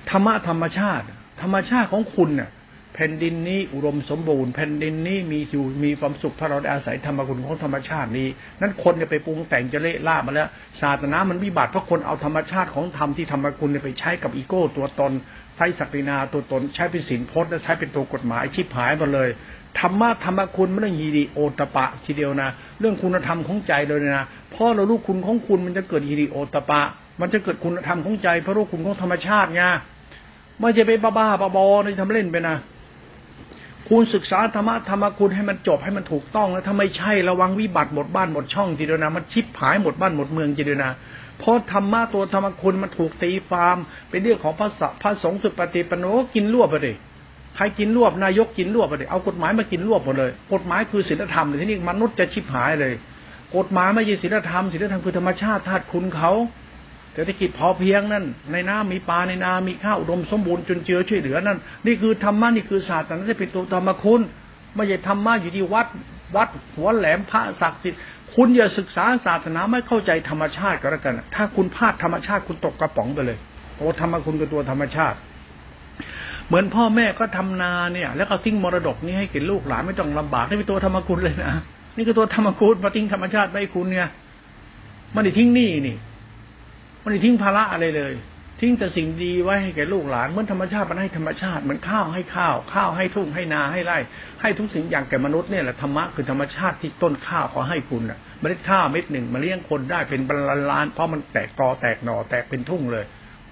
[0.09, 1.05] ธรรมะธรรมชาติ
[1.41, 2.49] ธรรมชาติของคุณเนี่ย
[2.95, 8.27] แผ่นดินนี้อุดมสมบูรณ์แผ่นดินนี้มีอยู่มีความสุขถ้าเราได้อาศัยธรรมคุณของธรรมชาตินี้
[8.61, 10.47] นั้นคนเนี่ยไปปรุงแต่งจะเละล่ามาแล้ว
[10.81, 15.11] ศาสนามันวิบัติเพราะคนเอาธรรมชาติของธรรมที่ธรรมคุณเนี่ยไปใช้กับอีโก้ตัวตน
[15.55, 19.29] ใช้ศักดินาตัวตนใช้เป็นสินพจน์และใช้เป็นตัวกฎหมายชิบหายหมดเลย
[19.79, 26.81] ธรรมะธรรมคุณไม่ต้องยีดีโอตปะทีเดียวนะ เรื่องคุณธรรมของใจเลยนะเพราะเรารู้คุณของคุณมันจะเกิดยีดีโอตปะ
[27.21, 29.61] มันจะเกิดคุณธรรมของใจเพราะรู้คุณของธรรมชาติไง
[30.59, 32.57] ไม่จะไปบ้าบ้าบอในทำเล่นไปนะ
[33.89, 40.91] คุณศึกษาธรรมะธรรมคุณให้มันจบให้มันถูกต้องแล้วถ้าไม่ใช่ระวังวิบัติหมดบ้านหมดช่องทีเดียวนะมันชิบหายหมดบ้านหมดเมืองทีเดียวนะ
[41.39, 43.77] เพราะธรรมะตัวธรรมคุณมันถูกตีฟาร์ม
[44.09, 46.95] เป็นเรื่องของพระสัพระสงฆ์สุปฏิปโนกินรวบไปเลย
[47.55, 52.93] ใครกินรวบนายกกินรวบไปเลยเอากฎหมายมากินรวบหมดเลย กฎหมายคือศีลธรรมเลยที่นี่มนุษย์จะชิบหายเลย
[53.55, 56.31] กฎหมายไม่ใช่ศีลธรรมศีลธรรมคือธรรมชาติธาตุคุณเขา
[57.13, 64.21] เศรษฐกิจพอเพียงนั่น ในน้ำมีปลาในนา มีข้าวอุดมสมบูรณ์จนเจือช่วยเหลือนั่น นี่คือธรรมะนี่คือศาสตร์นั่นจะเป็นตัวธรรมคุณ
[64.75, 65.87] ไม่ใช่ธรรมะอยู่ที่วัด
[66.35, 67.99] วัดหัวแหลมพระศักดิ์สิทธิ์
[68.35, 73.37] คุณอย่าศึกษาศาสนาไม่เข้าใจธรรมชาติก็แล้วกัน ถ้าคุณพลาดธรรมชาติคุณตกกระป๋องไปเลย
[73.77, 75.17] โอ้ธรรมคุณคือตัวธรรมชาติ
[76.47, 81.53] เหมือนพ่อแม่ก็ทำนาเนี่ย แล้วก็ทิ้งมรดกนี้ให้แก่ลูกหลานไม่ต้องลำบากนี่เป็นตัวธรรมคุณเลยนะ
[81.97, 84.07] นี่คือตัวธรรมคุณมาทิ้งธรรมชาติไม่คุณเนี่ย
[85.15, 85.95] มันได้ทิ้งนี่นี่
[87.03, 88.13] มันไม่ทิ้งภาระอะไรเลย
[88.59, 93.97] ทิ้งแต่สิ่งดีไว้ให้แก่ลูกหลานเหมือนธรรมชาติมันให้ธรรมชาติเหมือนข้าวให้ข้าว ข้าวให้ทุ่งให้นาให้ไร่
[94.41, 100.39] ให้ทุกสิ่งอย่างแก่มนุษย์เนี่ยแหละธรรมะคือธรรมชาติที่ต้นข้าวขอให้คุณอะเมล็ดข้าวเม็ดหนึ่งมาเลี้ยงคนได้เป็นบรร
[100.71, 103.05] ลานเพราะมันแตกกอแตกหน่อแตกเป็นทุ่งเลย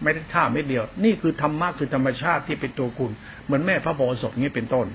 [0.04, 3.12] ไม่ได้ข้าวเม็ดเดียว นี่คือธรรมะคือธรรมชาติที่เป็นตัวคุณ
[3.46, 4.88] เหมือนแม่พระโพธิ์ศพนี้เป็นต้น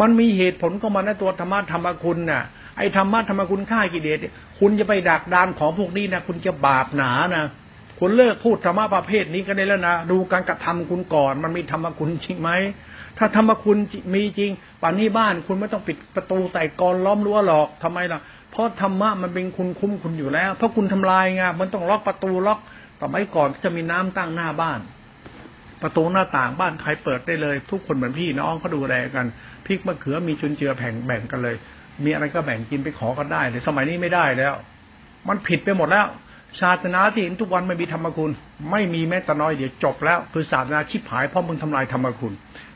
[0.00, 2.42] มันมีเหตุผลก็มาในตัวธรรมะธรรมคุณน่ะ
[2.76, 4.18] ไอ้ธรรมะธรรมคุณฆ่ากิเลส
[4.58, 7.44] คุณจะไปดักดานของพวกนี้นะคุณจะบาปหนานะ
[7.98, 12.50] คุณเลิกพูดธรรมะประเภทนี้ก็ได้แล้วนะดูการกระทำคุณก่อน มันมีธรรมคุณจริงไหม
[13.18, 13.78] ถ้าธรรมคุณ
[14.14, 14.50] มีจริง
[14.82, 22.58] ป่านนี้บ้านคุณไม่ต้องปิดประตูใส่กรล้อมรั้วหรอกทำไมล่ะ เพราะธรรมะมันเป็นคุณคุ้มคุณอยู่แล้ว เพราะคุณทำลายไงมันต้องล็อกประตูล็อก
[23.00, 24.80] ต่อไปก่อนจะมีน้ำตั้งหน้าบ้าน
[25.82, 29.26] ประตูหน้าต่างบ้านใครเปิดได้เลย ทุกคนเหมือนพี่น้องเขาดูแลกัน
[29.66, 31.56] พริกมะเขือมีจุนเจือแบ่งแบ่งกันเลย
[32.04, 34.54] มีอะไรก็แบ่งกินไปขอกันได้เลยสมัยนี้ไม่ได้แล้ว
[35.28, 36.06] มันผิดไปหมดแล้ว
[36.60, 38.30] ศาสนาที่เห็นทุกวันไม่มีธรรมคุณ
[38.70, 42.32] ไม่มีแม้แต่น้อยเดี๋ยวจบแล้ว คือศาสนาชิบหายเพราะมึงทำลายธรรมคุณ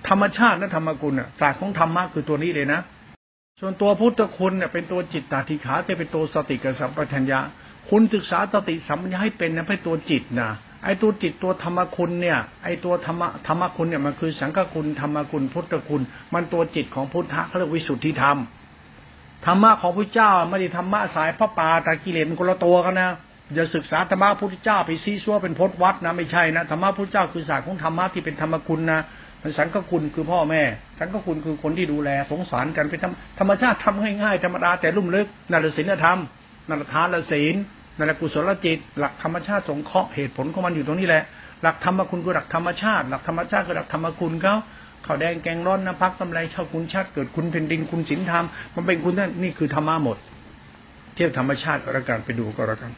[0.09, 2.81] ธรรมชาติและธรรมคุณอะศาสตร์ของธรรมะคือตัวนี้เลยนะ
[3.61, 7.39] ส่วนตัวพุทธคุณเนี่ยเป็นตัวจิตตาธิขาจะเป็นตัวสติกับสัมปชัญญะ
[7.91, 10.51] คุณศึกษาสติสัมปชัญญะให้เป็นนะเป็นตัวจิตนะ
[10.85, 16.03] ไอ้ตัวจิตตัวธรรมคุณเนี่ย ไอ้ตัวธรรมธรรมคุณเนี่ยมันคือสังฆคุณธรรมคุณพุทธคุณ
[16.35, 18.39] มันตัวจิตของพุทธะเขาเรียกวิสุทธิธรรม
[19.47, 23.11] ธรรมะของพระเจ้าไม่ได้ธรรมะสายพระป่าตากิเลสมันคนละตัวกันนะ
[23.55, 29.01] อย่าศึกษาธรรมะพระพุทธเจ้าไปซีซัวเป็นพจนวัดนะไม่ใช่นะธรรมะพระพุทธเจ้าคือศาสตร์ของธรรมะที่เป็นธรรมคุณนะ
[29.43, 30.63] มันสังฆคุณคือพ่อแม่
[30.99, 33.01] สังฆคุณคือคนที่ดูแลสงสารกันเป็น
[33.39, 36.19] ธรรมชาติทำง่ายๆธรรมดาแต่ลุ่มลึกนั่นศีลธรรม
[36.69, 37.55] นั่นทานศีล
[37.97, 41.23] นั่นกุศลจิต หลักธรรมชาติสงเคราะห์เหตุผลของมันอยู่ตรงนี้แหละ
[41.63, 44.55] หลักธรรมคุณคือหลักธรรมชาติ หลักธรรมชาติคือหลักธรรมคุณเขา
[45.05, 50.17] เขาวแดงแกงร้อนน้ำพักกำไรเช่าคุณชาติเกิดคุณเป็นดินคุณศีลธรรมมันเป็นคุณนั่นนี่คือธรรมะหมด
[51.15, 52.93] เทียบธรรมชาติก็แล้วกันไปดูก็แล้วกัน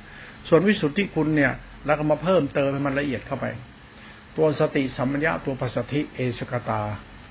[0.49, 1.53] ส่วนวิสุทธิคุณเนี่ย
[1.87, 3.47] เราก็มาเพิ่มเติมให้มันละเอียดเข้าไป
[4.37, 6.81] ตัวสติสัมปญญะตัวปัสสติเอสกตา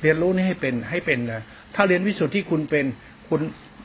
[0.02, 1.42] เรียนรู้นี่ให้เป็นให้เป็นนะ
[1.76, 2.86] ถ้าเรียนวิสุทธิคุณเป็น
[3.30, 3.42] คุณ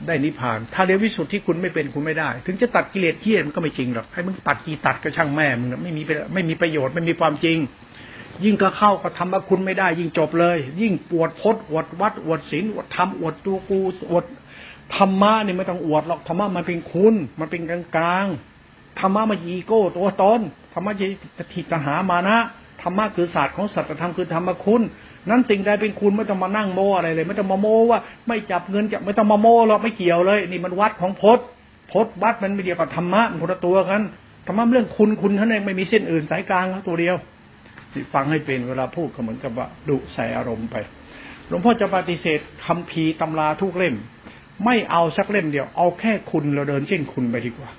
[0.07, 6.01] ได้นิพพาน ถ้าเรียนวิสุทธิคุณไม่เป็นคุณไม่ได้ ถึงจะตัดกิเลสเที่ยมันก็ไม่จริงหรอกให้มึงตัดกี่ตัดก็ช่างแม่มึงไม่มี
[6.33, 7.57] ไม่มีประโยชน์ไม่มีความจริง
[8.43, 13.79] ยิ่งก็เข้าก็ทำมาคุณไม่ได้ ยิ่งจบเลย ยิ่งปวดพดอวดวัดอวดศีลอวดธรรมอวดตัวกู
[14.11, 14.25] อวด
[14.95, 18.27] ธรรมะนี่ไม่ต้องอวดหรอกธรรมะมันเป็นคุณ มันเป็นกลางกลาง
[18.99, 20.39] ธรรมะมันอีโก้ตัวตน
[20.73, 22.37] ธรรมะจะทิฏฐามานะ
[22.81, 24.81] ธรรมะคือศาสตร์ของสัจธรรมคือธรรมคุณ
[25.29, 31.45] นั้นสิ่งใดเป็นคุณไม่ต้องมานั่งโมอะไรเลย ไม่ต้องมาโมว่า ไม่จับเงินจับไม่ต้องมาโมหรอกไม่เกี่ยวเลย นี่มันวัดของพจน์
[31.91, 34.01] พจน์วัดมันไม่เดียวกับธรรมะมันคนละตัวกัน
[34.47, 37.15] ธรรมะเรื่องคุณคุณเท่านั้นไม่มีเส้นอื่นสายกลางตัวเดียว
[38.13, 40.75] ฟังให้เป็นเวลาพูดก็เหมือนกับว่าดุใส่อารมณ์ไป
[41.47, 43.95] หลวงพ่อจะปฏิเสธคำพีตำราทุกเล่ม
[44.65, 47.69] ไม่เอาสักเล่มเดียว เอาแค่คุณเราเดินเส้นคุณไปดีกว่า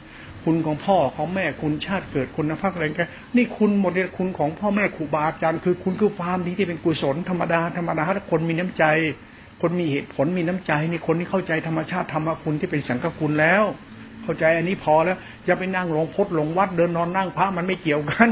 [0.46, 8.85] คุณของพ่อของแม่คุณชาติเกิดคุณภาพอะไรกันนี่คุณหมดเลยคุณของพ่อแม่ครูบาอาจารย์คือคุณคือความดีที่เป็นกุศลธรรมดาธรรมดาถ้าคนมีน้ำใจ
[9.62, 13.62] คนมีเหตุผลมีน้ำใจนี่คนที่เข้าใจธรรมชาติธรรมคุณที่เป็นสังฆคุณแล้ว
[14.22, 18.30] เข้าใจอันนี้พอแล้วอย่าไปนั่งหลงพดหลงวัดเดินนอนนั่งพระมันไม่เกี่ยวกัน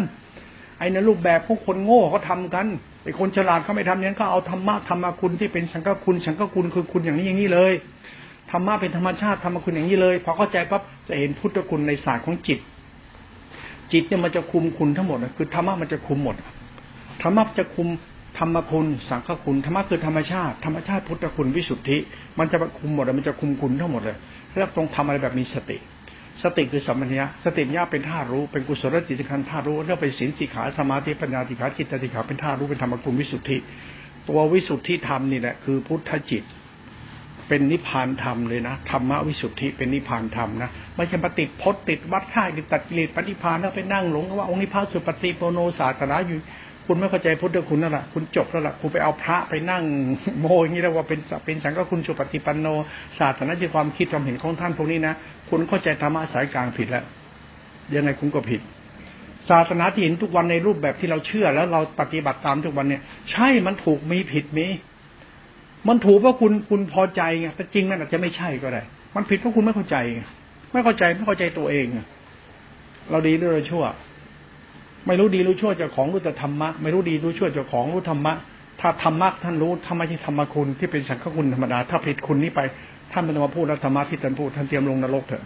[0.79, 2.66] ไอ้นรูปแบบพวกคนโง่เขาทากัน
[3.05, 7.72] ไอ้คนฉลาดเขาไม่ทำอย่างนั้นก็เอาธรรมะธรรมคุณที่เป็นสังฆคุณสังฆคุณคือคุณอย่างนี้อย่างนี้เลย
[8.55, 12.59] รรมะเป็นธรรมชาติธรรมคุณอย่างนี้เลยพอเข้าใจปั๊บจะเห็นพุทธคุณในศาสตร์ของจิต
[13.93, 16.37] จิตเนี่ยมันจะคุมคุณทั้งหมดคือธรรมะมันจะคุมหมด
[17.23, 17.88] ธรรมะจะคุม
[18.38, 21.99] ธรรมคุณสังฆคุณธรรมะคือธรรมชาติธรรมชาติพุทธคุณวิสุทธิ
[22.38, 24.17] มันจะคุมหมดมันจะคุมคุณทั้งหมดเลย
[24.51, 25.77] แล้วตรงทำอะไรแบบมีสติ
[26.43, 33.57] สติคือสัมปชัญญะสติญาเป็นท่ารู้เป็นกุศลจิตคันท่ารู้แล้วเป็นศีลสิขาสมาธิปัญญาติขาจิตติขาเป็นท่ารู้เป็นธรรมคุณวิสุทธิ
[34.29, 36.43] ตัววิสุทธิธรรมนี่แหละคือพุทธจิต
[37.48, 46.38] เป็นนิพพานธรรมเลยนะธรรมวิสุทธิเป็นนิพพานธรรมนะไม่ใช่ปฏิพจน์ติดวัดท่าติดตัดกิเลสปฏิพานแล้วไปนั่งหลงว่าองค์นิพพานสุปฏิโปโนศาสนาอยู่
[46.87, 49.83] คุณไม่เข้าใจพุทธคุณนั่นแหละคุณจบแล้วล่ะคุณไปเอาพระไปนั่ง
[50.40, 52.66] โมอย่างนี้แล้วว่าเป็นเป็นสังฆคุณสุปฏิปันโน
[53.18, 55.14] ศาสนาที่ความคิดความเห็นของท่านพวกนี้นะ
[55.50, 57.04] คุณเข้าใจธรรมะสายกลางผิดแล้ว
[57.94, 58.61] ยังไงคุณก็ผิด
[59.50, 64.66] ศาสนาที่เห็นทุกวันในรูปแบบที่เราเชื่อแล้วเราปฏิบัติตามทุกวันเนี่ย ใช่มันถูกมีผิดมี
[65.88, 68.83] มันถูกเพราะคุณคุณพอใจไงแต่จริงนั่นอาจจะไม่ใช่ก็ได้
[69.14, 70.23] มันผิดเพราะคุณไม่เข้าใจไง
[70.73, 71.87] ไม่เข้าใจไม่เข้าใจตัวเอง
[73.11, 73.85] เราดีหรือเราชั่ว
[75.07, 78.35] ไม่รู้ดีรู้ชั่วเจ้าของรู้แต่ธรรมะ ไม่รู้ดีรู้ชั่วเจ้าของรู้ธรรมะ
[78.81, 82.61] ถ้าธรรมะท่านรู้ธรรมะที่ธรรมคุณที่เป็นสังฆคุณธรรมดา ถ้าผิดคุณนี้ไป
[83.12, 85.44] ท่านไม่ต้องมาพูดแล้วธรรมะที่ท่านพูดท่านเตรียมลงนรกเถอะ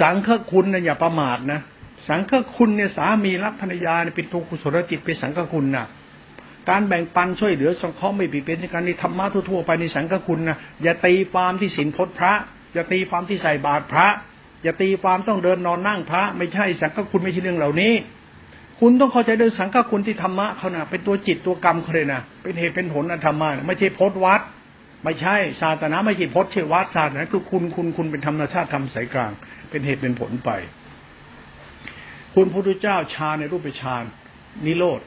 [0.00, 1.60] สังฆคุณเนะอย่าประมาทนะ
[2.08, 5.86] สังฆคุณเนี่ยสามีรักภรรยาเนี่ยเป็นตัวกุศลจิตเป็นสังฆคุณนะ
[6.68, 12.32] การแบ่งปันช่วยเหลือสงเคราะห์ไม่ปีเป็นการในธรรมะทั่วไปในสังฆคุณนะอย่าตีความที่ศีลพจน์พระ
[12.74, 14.06] อย่าตีความที่ใส่บาตรพระ
[14.62, 17.92] อย่าตีความต้องเดินนอนนั่งพระ ไม่ใช่สังฆคุณไม่ใช่เรื่องเหล่านี้
[18.80, 24.40] คุณต้องเข้าใจเรื่องสังฆคุณที่ธรรมะเขานะเป็นตัวจิตตัวกรรมเขาเลยนะเป็นเหตุเป็นผลนะธรรมะไม่ใช่พจน์วัด
[25.04, 29.32] ไม่ใช่ศาสนาไม่ใช่พจน์เชื่อวัดศาสนาคือคุณคุณคุณเป็นธรรมชาติธรรมสายกลาง
[29.70, 30.50] เป็นเหตุเป็นผลไป
[32.34, 34.04] คุณพระพุทธเจ้าฌาในรูปฌาน
[34.66, 35.00] นิโรธ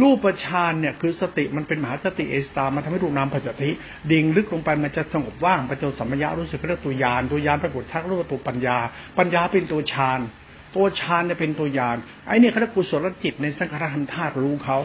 [0.00, 3.70] รูปฌานเนี่ยคือสติมันเป็นมหาสติเอสตามันทำให้รูปนามปัจจติ
[4.12, 8.78] ดิ่งลึกลงไปมันจะสงบว่างไปจจุสัมมยารู้สึกเรียกตัวยานตัวยานปรากฏชักรู้ตัวปัญญา
[9.18, 10.20] ปัญญาเป็นตัวฌาน
[10.76, 14.78] ตัวฌานเนี่ยเป็นตัวยานไอ้นี่เขาเรียกกุศลจิตในสังขารธรรมธาตุรู้เขา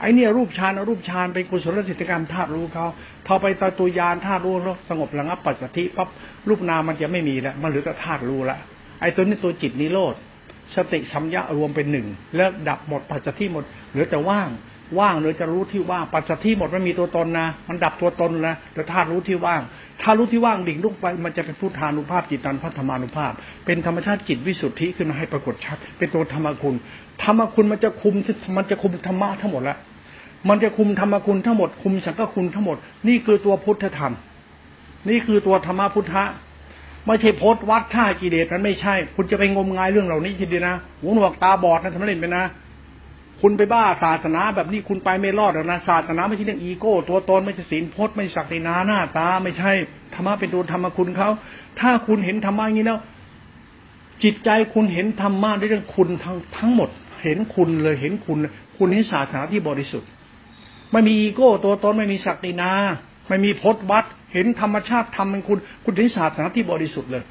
[0.00, 2.86] ไอ้นี่ยรูปฌานรูปฌานเป็นกุศลจิตกรรมธาตุรู้เขา
[3.26, 6.08] พอไปตตัวยานธาตุรู้แล้วสงบระงับปัจจติปั๊บ
[6.48, 8.58] รูปนามมันจะไม่มีแล้วมันเหลือแต่ธาตุรู้ละ
[9.00, 10.14] ไอ้ตัวนี้ตัวจิตนิโรธ
[10.76, 12.06] สติสัมยารวมเป็นหนึ่ง
[12.36, 14.48] แล้วดับหมดปัจจที่หมดเหลือแต่ว่าง
[15.00, 19.60] ว่างเลยจะรู้ที่ว่างปัจจัที่หมดไม่มีตัวตนนะ มันดับตัวตนนะแต่ธาตุรู้ที่ว่าง
[20.02, 23.32] ถ้ารู้ที่ว่างดิ่งลุกไปมันจะเป็นพุทธานุภาพจิตตันพัฒมานุภาพ
[23.66, 26.74] เป็นธรรมชาติจิตวิสุทธิขึ้นมาให้ปรากฏชัด เป็นตัวธรรมคุณ
[27.22, 28.14] ธรรมคุณมันจะคุม
[28.56, 29.76] มันจะคุมธรรมะทั้งหมดละ
[30.48, 32.76] มันจะคุมธรรมคุณทั้งหมดคุมสังฆคุณทั้งหมด
[33.08, 34.12] นี่คือตัวพุทธธรรม
[35.08, 36.24] นี่คือตัวธรรมพุทธะ
[37.06, 42.44] ไม่ใช่โพสต์วัดท่ากิเลสมันไม่ใช่ คุณจะไปงมงายเรื่องเหล่านี้ทีเดียวนะหูหนวกตาบอดนะทำเล่นไปนะ
[43.40, 49.72] คุณไปบ้าศาสนาแบบนี้คุณไปไม่รอดหรอกนะศาสนาไม่ใช่เรื่องอีโก้ ตัวตนไม่ใช่ศีลพจน์ไม่ศักดินาหน้าตา ไม่ใช่
[50.14, 51.30] ธรรมะเป็นตัวธรรมคุณเขา
[51.80, 53.00] ถ้าคุณเห็นธรรมะอย่างนี้แล้ว
[54.22, 56.88] จิตใจคุณเห็นธรรมะในเรื่องคุณทั้งทั้งหมด
[57.22, 58.38] เห็นคุณเลยเห็นคุณ
[58.76, 60.08] คุณเห็นศาสนาที่บริสุทธิ์
[60.92, 62.72] ไม่มีอีโก้ ตัวตนไม่มีศักดินา
[63.28, 67.24] ไม่มีพจน์วัด เห็นธรรมชาติธรรมเป็นคุณ คุณเห็นศาสนาที่บริสุทธิ์เลย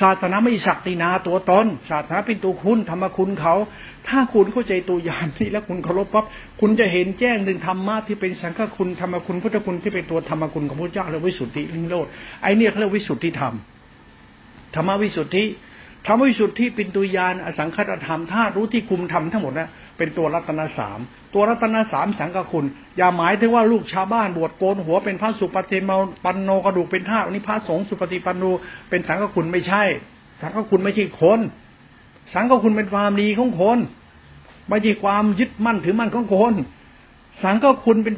[0.00, 3.54] ศาสนาไม่ศักดินาตัวตน ศาสนาเป็นตัวคุณธรรมคุณเขา
[4.08, 6.24] ถ้าคุณเข้าใจตัวยานนี้แล้วคุณเคารพปั๊บ
[6.60, 12.06] คุณจะเห็นแจ้งหนึ่งธรรมะที่เป็นสังฆคุณธรรมคุณพุทธคุณที่เป็นตัวธรรมคุณของพระเจ้าและวิสุทธิลิงโลด
[12.42, 13.54] ไอเนี่ยเขาเรียกวิสุทธิธรรม
[14.74, 15.44] ธรรมวิสุทธิ
[16.06, 20.98] ธรรมวิสุทธิป็นตัวยานอสังคตธรรมถ้ารู้ที่คุมธรรมทั้งหมดนะเป็นตัวรัตนสาม
[21.34, 28.44] ตัวรัตนสามสังฆคุณ อย่าหมายถึงว่าลูกชาวบ้านบวชโกนหัวเป็นพระสุปฏิมาปันโนกระดูกเป็นท่าอันนี้พระสงฆ์สุปฏิปันโน
[28.90, 29.82] เป็นสังฆคุณไม่ใช่
[30.42, 31.40] สังฆคุณไม่ใช่คน
[32.34, 33.78] สังฆคุณเป็นความดีของคน
[34.68, 36.54] ไม่ใช่ความยึดมั่นถือมั่นของคน
[37.42, 38.14] สังฆคุณเป็น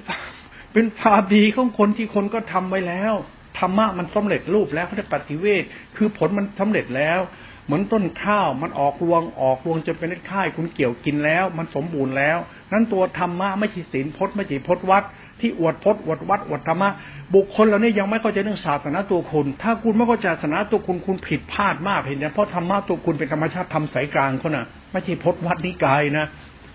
[0.73, 3.15] เป็นความดีของคนที่คนก็ทำไว้แล้ว
[3.59, 5.63] ธรรมะมันสำเร็จรูปแล้วเขาจะปฏิเวท
[5.97, 7.21] คือผลมันสำเร็จแล้ว
[7.67, 12.39] เหมือนต้นข้าวมันออกรวงออกรวงจนเป็นเม็ดข้าวคุณเกี่ยวกินแล้ว มันสมบูรณ์แล้ว
[12.73, 15.05] นั้นตัวธรรมะไม่ใช่ศีลพจน์ไม่ใช่พจน์วัด
[15.41, 16.91] ที่อวดพจน์อวดวัดอวดธรรมะ
[17.35, 26.27] บุคคลเหล่านี้ยังไม่เข้าใจเรื่องศาสนาตัวคุณ ถ้าคุณไม่เข้าใจศาสนาตัวคุณคุณผิดพลาดมากเห็นไหมเพราะธรรมะตัวคุณเป็นธรรมชาติทำสายกลางเขาน่ะไม่ใช่พจน์วัดนิกายนะ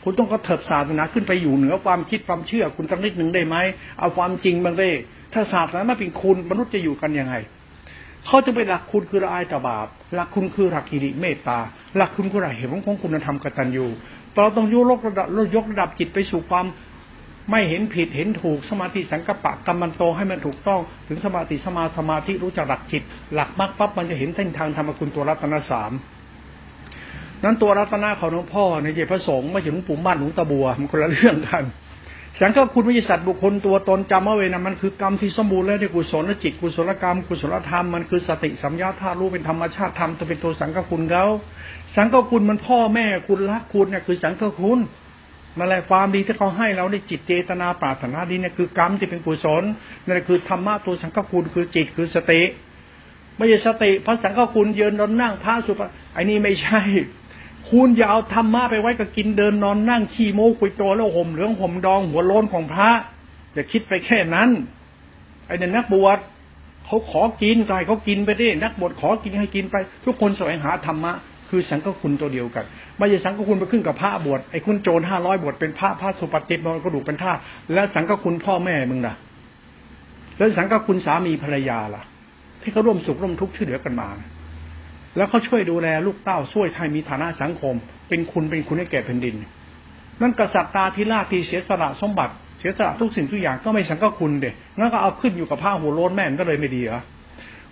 [0.04, 3.56] คุณต้องกระเถิบศาสนาขึ้นไปอยู่เหนือความคิดความเชื่อคุณสักนิดหนึ่งได้ไหม
[4.00, 4.90] เอาความจริงบ้างได้
[5.34, 7.36] ถ้าศาสนาไม่เป็นคุณมนุษย์จะอยู่กันยังไง
[8.28, 11.60] เขาจะเป็นหลักคุณคือละอายต่อบาปหลักคุณคือหลักกิริเมตตา
[11.96, 13.86] หลักคุณคือหลักเหตุของคุณธรรมกตัญญู
[14.36, 16.66] เราต้องยกระดับยกระดับจิตไปสู่ความ
[17.52, 25.92] ไม่เห็นผิดเห็นถูกสมาธิสังกปะกรรมันโตให้มันถูกต้องถึงสมาธิสมาสมาธิรู้จักหลักจิต หลักมรรคปั๊บมันจะเห็นเส้นทางธรรมคุณตัวรัตนสาม
[27.44, 31.64] นั้นตัวรัตนาของหลวงพ่อในเจพระสงฆ์ไม่ใช่หลวงปู่มั่นหลวงตาบัวมันคนละเรื่องกัน
[32.42, 41.26] สังฆคุณวิสัตบุคคลตัวตนจำเอาไว้นะมันคือกรรมที่สมบูรณ์แล้วที่กุศลจิตกุศลกรรมกุศลธรรมมันคือสติสัมยาธารู้เป็นธรรมชาติธรรมจะเป็นตัวสังฆคุณเขา
[41.96, 44.80] สังฆคุณมันพ่อแม่คุณรักคุณเนี่ยคือสังฆคุณ
[45.58, 49.64] มาแลความดีที่เขาให้เราในจิตเจตนาปรารถนาดีเนี่ยคือกรรมที่เป็นกุศล
[50.06, 52.42] นั่นคือธรรมะตัวสังฆคุณคือจิตคือสติ
[53.38, 56.82] ไม่ใช่สติพระสังฆคุณยืนนอนนั่งพระสุภาไอ้นี่ไม่ใช่
[57.70, 62.90] คุณอย่าเอาธรรมะไปไว้กับกินเดินนอนนั่งขี้โม้คุยโตแล้วห่มเหลืองห่มดองหัวโลนของพระ
[63.54, 64.50] อย่าคิดไปแค่นั้น
[65.48, 66.20] ไอ้เนี่ยนักบวช
[66.86, 69.76] เขาขอกินใจเขากินไปดินักบวชขอกินให้กินไป
[70.06, 71.14] ทุกคนแสวงหาธรรมะ
[71.50, 72.66] คือสังฆคุณตัวเดียวกัน
[72.98, 77.34] ไม่ใช่สังฆคุณไปขึ้นกับพระบวชไอ้คุณโจรห้าร้อยบวชเป็นพระพระสุปฏิบัติกระดูกเป็นท่า
[77.74, 79.16] แล้วสังฆคุณพ่อแม่มึงล่ะ
[80.38, 82.04] แล้วสังฆคุณสามีภรรยาล่ะ
[82.62, 84.08] ที่เขาร่วมสุขร่วมทุกข์ช่วยเหลือกันมา
[85.18, 87.76] แล้วเขาช่วยดูแลลูกเต้าช่วยไทยมีฐานะสังคม
[88.10, 89.36] เป็นคุณเป็นคุณให้แก่แผ่นดิน
[90.22, 97.02] นั่นกษัตริย์ตาธิราชที่เสียสละสมบัติ เสียสละทุกสิ่งทุกอย่างก็ไม่สังกคุณเด็งั้นก็เอาขึ้นอยู่กับพระหัวโลนแม่นก็เลยไม่ดีเหรอ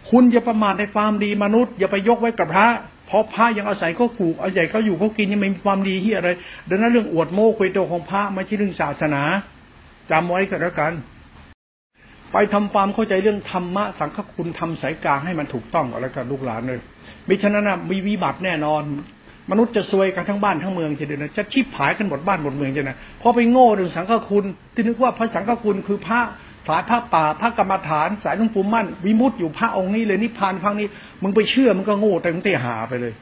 [0.10, 2.68] คุณอย่าประมาทในความดีมนุษย์อย่าไปยกไว้กับพระ
[3.08, 6.30] เพราะพระยังอาศัยก็กูเอาใหญ่เขาอยู่เขากินยังไม่มีความดีที่อะไร
[6.70, 9.22] ดังนั้นเรื่องอวดโม้คุยโตของพระไม่ใช่เรื่องศาสนา
[10.12, 10.94] จำไว้ก็แล้วกัน
[12.38, 16.80] ไปทำความเข้าใจเรื่องธรรมะสังฆคุณทำสายกลางให้มันถูกต้องก็แล้วกันลูกหลานเลย
[17.28, 18.82] มิฉะนั้นนะมีวิบัติแน่นอน
[19.52, 26.20] มนุษย์จะซวยกันทั้งบ้านทั้งเมืองจะเดินจะชีพหายกันหมดบ้านหมดเมืองจะนะพอไปโง่เรื่องสังฆคุณที่นึกว่าพระสังฆคุณคือพระ
[26.68, 30.88] สายพระป่าพระกรรมฐาน สายหลวงปู่มั่น วิมุตติอยู่พระองค์นี้เลยนิพพานฟังนี้
[31.24, 33.14] มึงไปเชื่อมึงก็โง่แต่มึงเตะหาไปเลย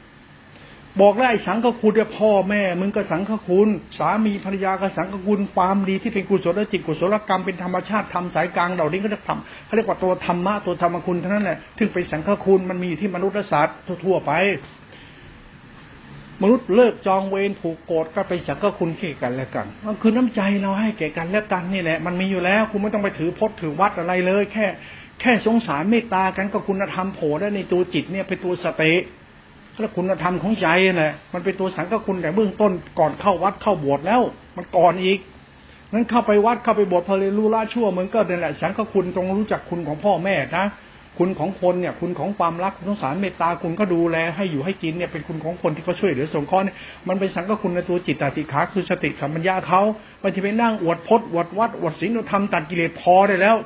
[1.00, 14.32] บอกได้สังฆคุณเนี่ยพ่อแม่ มึงก็สังฆคุณ สามีภรรยาก็สังฆคุณความดีที่เป็นกุศลจิตกุศลกรรมเป็นธรรมชาติทำสายกลางเหล่านี้ก็จะทำเขาเรียกว่าตัวธรรมะตัวธรรมคุณเท่านั้นแหละถึงเป็นสังฆคุณมันมีที่มนุษย์และสัตว์ทั่วไป
[16.42, 24.66] มนุษย์เลิกจองเวรผูกโกรธก็ไปสังฆคุณแก่กันแล้วกันมันคือน้ำใจเราให้แก่กันแล้วกันนี่แหละมันมีอยู่แล้วคุณไม่ต้องไปถือพจน์ถือวัดอะไรเลย แค่
[25.20, 28.92] แค่สงสารเมตตากันก็คุณธรรมโผล่ได้ในตัวจิตเนี่ยเป็นตัวสติ
[29.80, 34.20] แล้วคุณธรรมของใจแหละมันเป็นตัวสังฆคุณแต่เบื้องต้นก่อนเข้าวัดเข้าบวชแล้ว
[34.56, 35.18] มันก่อนอีก
[35.92, 40.66] นั้นเข้าไปวัดเข้าไปบวชพอเรียนรู้ละชั่วมึงก็นี่แหละสังฆคุณตรงรู้จักคุณของพ่อแม่นะ
[41.18, 46.76] คุณของคนเนี่ย คุณของความรักคุณสงสารเมตตาคุณก็ดูแลให้อยู่ให้กินเนี่ยเป็นคุณของคนที่เขาช่วยเหลือสงเคราะห์เนี่ย
[47.08, 49.80] มันเป็นสังฆคุณในตัวจิตตติขาคือสติสัมปัญญาเขา
[50.22, 53.56] ม่ใช่ไปนั่งอวดพจน์อวดวัดอวดศีลธรรมตัดกิเลสพอได้แล้ว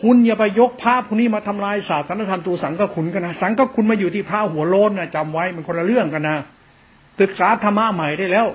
[0.00, 6.36] คุณอย่าไปยกพระพวกนี้มาทำลายศาสนธรรมตัวสังก็คุณกันนะสังก็คุณมาอยู่ที่พระหัวโลนนะจำไว้มันคนละเรื่องกันนะ
[7.20, 8.48] ศึกษาธรรมะใหม่ได้แล้ว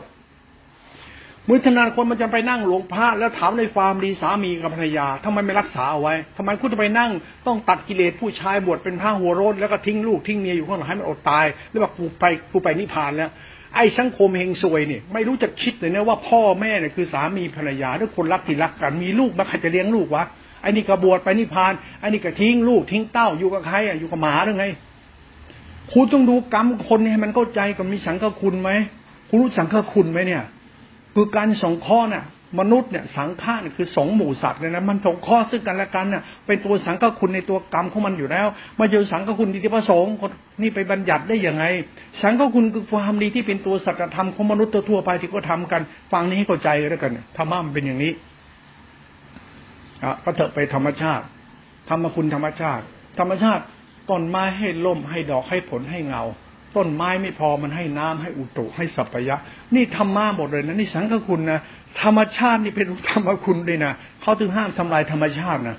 [1.48, 7.12] มือธนาคนมันจะไปนั่งหลวงพระแล้วถามในความดีสามีกับภรรยาทำไมไม่รักษาเอาไว้ทำไมคุณจะไปนั่ง
[7.48, 13.30] ต้องตัดกิเลสผู้ชายบวชเป็นพระหัวโรนแล้วก็ทิ้งลูกทิ้งเมียอยู่ข้างหลังให้มันอดตาย แล้วบอกกูไปกูไปนิพพานแล้ว
[13.76, 20.24] ไอ้สังคมเฮงซวยเนี่ยไม่รู้จะคิดเลยนะว่าพ่อแม่เนี่ยคือสามีภรรยาด้วยคนรักที่รักกันมีลูกมาใครจะเลี้ยงลูกวะ
[20.62, 24.66] ไอ้นี่ก็บวชไปนิพพานไอ้นี่ก็ทิ้งลูกทิ้งเต้าอยู่กับใครอะอยู่กับหมาหรือไง
[25.92, 28.72] คุณต้องดูกรรมคนให้มันเข้าใจกับมีสังฆคุณไหม
[29.30, 30.44] คุณรู้สังฆคุณไหมเนี่ย
[31.16, 32.26] คือการสงเคราะห์น่ะ
[32.60, 38.48] มนุษย์เนี่ยสังฆาเนี่ยคือสองหมู่สัตว์เนี่ยนะมันสงเคราะห์ซึ่งกันและกันน่ะเป็นตัวสังฆคุณในตัวกรรมของมันอยู่แล้ว
[38.80, 40.14] มาเจอสังฆคุณที่ประสงค์
[40.62, 41.64] นี่ไปบัญญัติได้ยังไง
[42.22, 45.82] สังฆคุณคือความดีที่เป็นตัวสัจธรรมของมนุษย์ทั่วไปที่ก็ทำกัน
[46.12, 48.12] ฟังนี้ให้เข้าใจแล้วกันธรรมะมันเป็นอย่างนี้
[50.24, 51.26] ก็เถอะไปธรรมชาติ
[51.90, 52.84] ธรรมคุณธรรมชาติ
[53.20, 53.64] ธรรมชาติ
[54.10, 56.24] ต้นไม้ให้ล่มให้ดอกให้ผลให้เงา
[56.78, 59.36] ต้นไม้ไม่พอมันให้น้ำให้อุตุให้สัพยะ
[59.76, 61.60] นี่ธรรมะหมดเลยนะนี่สังฆคุณนะ
[62.02, 65.78] ธรรมชาตินี่เป็นธรรมคุณเลยนะเขาถึงห้ามทำลายธรรมชาตินะ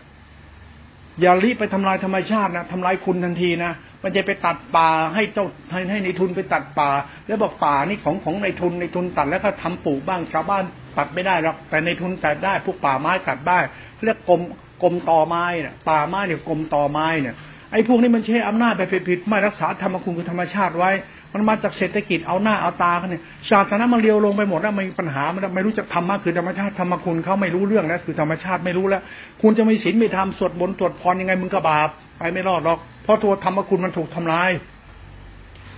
[1.21, 6.91] อย่ารีบไปทำลายธรรมชาตินะทำลายคุณทันทีนะมันจะไปตัดป่าให้เจ้าให้ในทุนไปตัดป่า
[7.27, 10.65] แล้วบอกป่านี่ของของในทุนในทุนตัดแล้วก็ทำปลูกบ้างชาวบ้าน
[10.99, 13.59] ตัดไม่ได้หรอกแต่ในทุนตัดได้พวกป่าไม้ตัดได้
[14.05, 14.41] เรียกกรม
[14.83, 17.35] กรมต่อไม้เนี่ยป่าไม้เนี่ยกรมต่อไม้เนี่ย
[17.73, 20.91] ไอ้พวกนี้มันใช้อำนาจไปผิดไม่รักษาธรรมคุณคือธรรมชาติไว้
[21.35, 29.03] มันมาจากเศรษฐกิจเอาหน้าเอาตาเขาเนี่ยชาตินั้นมันเลียวลงไปหมดแล้วมีปัญหามันไม่รู้จักธรรมะคือธรรมชาติธรรมคุณเขาไม่รู้เรื่องแล้วคือธรรมชาติไม่รู้แล้ว
[29.43, 31.89] คุณจะมีศีลมีธรรมสวดมนตรวจพรยังไงมึงก็บาป
[32.19, 34.51] ไปไม่รอดหรอกเพราะตัวธรรมคุณมันถูกทำลาย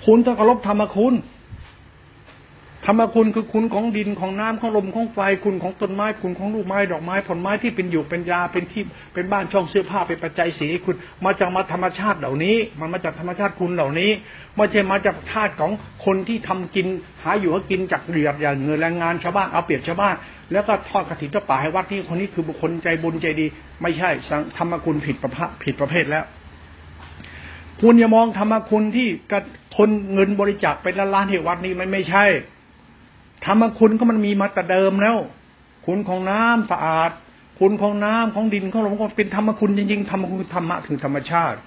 [0.07, 1.15] คุณต้องเคารพธรรมคุณ
[2.87, 8.83] ธรรมคุณคือคุณของดินของน้ำของลมของไฟคุณของต้นไม้คุณของลูกไม้ดอกไม้ผลไม้ที่เป็นอยู่เป็นยาเป็นที่
[9.15, 14.11] เป็นบ้านช่องเสื้อผ้าเป็นปัจจัยสีคุณมาจากมาธรรมชาติเหล่านี้ มันมาจากธรรมชาติคุณเหล่านี้
[14.57, 15.73] ไม่ใช่มาจากธาตุของ
[16.05, 16.87] คนที่ทำกิน
[17.23, 20.15] หาอยู่ก็กินจากเรียบอย่างเงินแรงงานชาวบ้านเอาเปรียบชาวบ้าน
[20.53, 23.47] แล้วก็ทอดกระถิ่นทอดป่าให้วัดที่คนนี้คือบุคคลใจบุญใจดี
[23.83, 24.11] ไม่ใช่
[24.59, 26.25] ธรรมคุณผิดประเภทผิดประเภทแล้ว
[27.83, 29.35] คุณอย่ามองธรรมคุณที่ก
[29.77, 32.25] ทนเงินบริจาคเป็นล้านๆที่วัดนี้มันไม่ใช่
[33.47, 35.17] ธรรมคุณก็มันมีมาแต่เดิมแล้ว
[35.87, 37.11] คุณของน้ำสะอาด
[37.61, 41.59] คุณของน้ำของดินของลมก็เป็นธรรมคุณจริงๆธรรมคุณธรรมะคือธรรมชาติ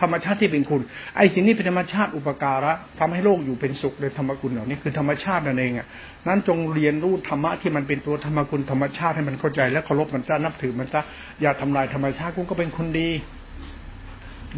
[0.00, 0.80] ธรรมชาติที่เป็นคุณ
[1.16, 5.86] ไอ้สิ่งนี้เป็นธรรมชาติอุปการะทำให้โลกอยู่เป็นสุขโดยธรรมคุณเหล่านี้คือธรรมชาตินั่นเองอะ
[6.28, 11.00] นั้นจงเรียนรู้ธรรมะที่มันเป็นตัวธรรมคุณธรรมชาติให้มันเข้าใจ และเคารพมันซะนับถือมันซะ
[11.42, 13.08] อย่าทำลายธรรมชาติคุณก็เป็นคนดี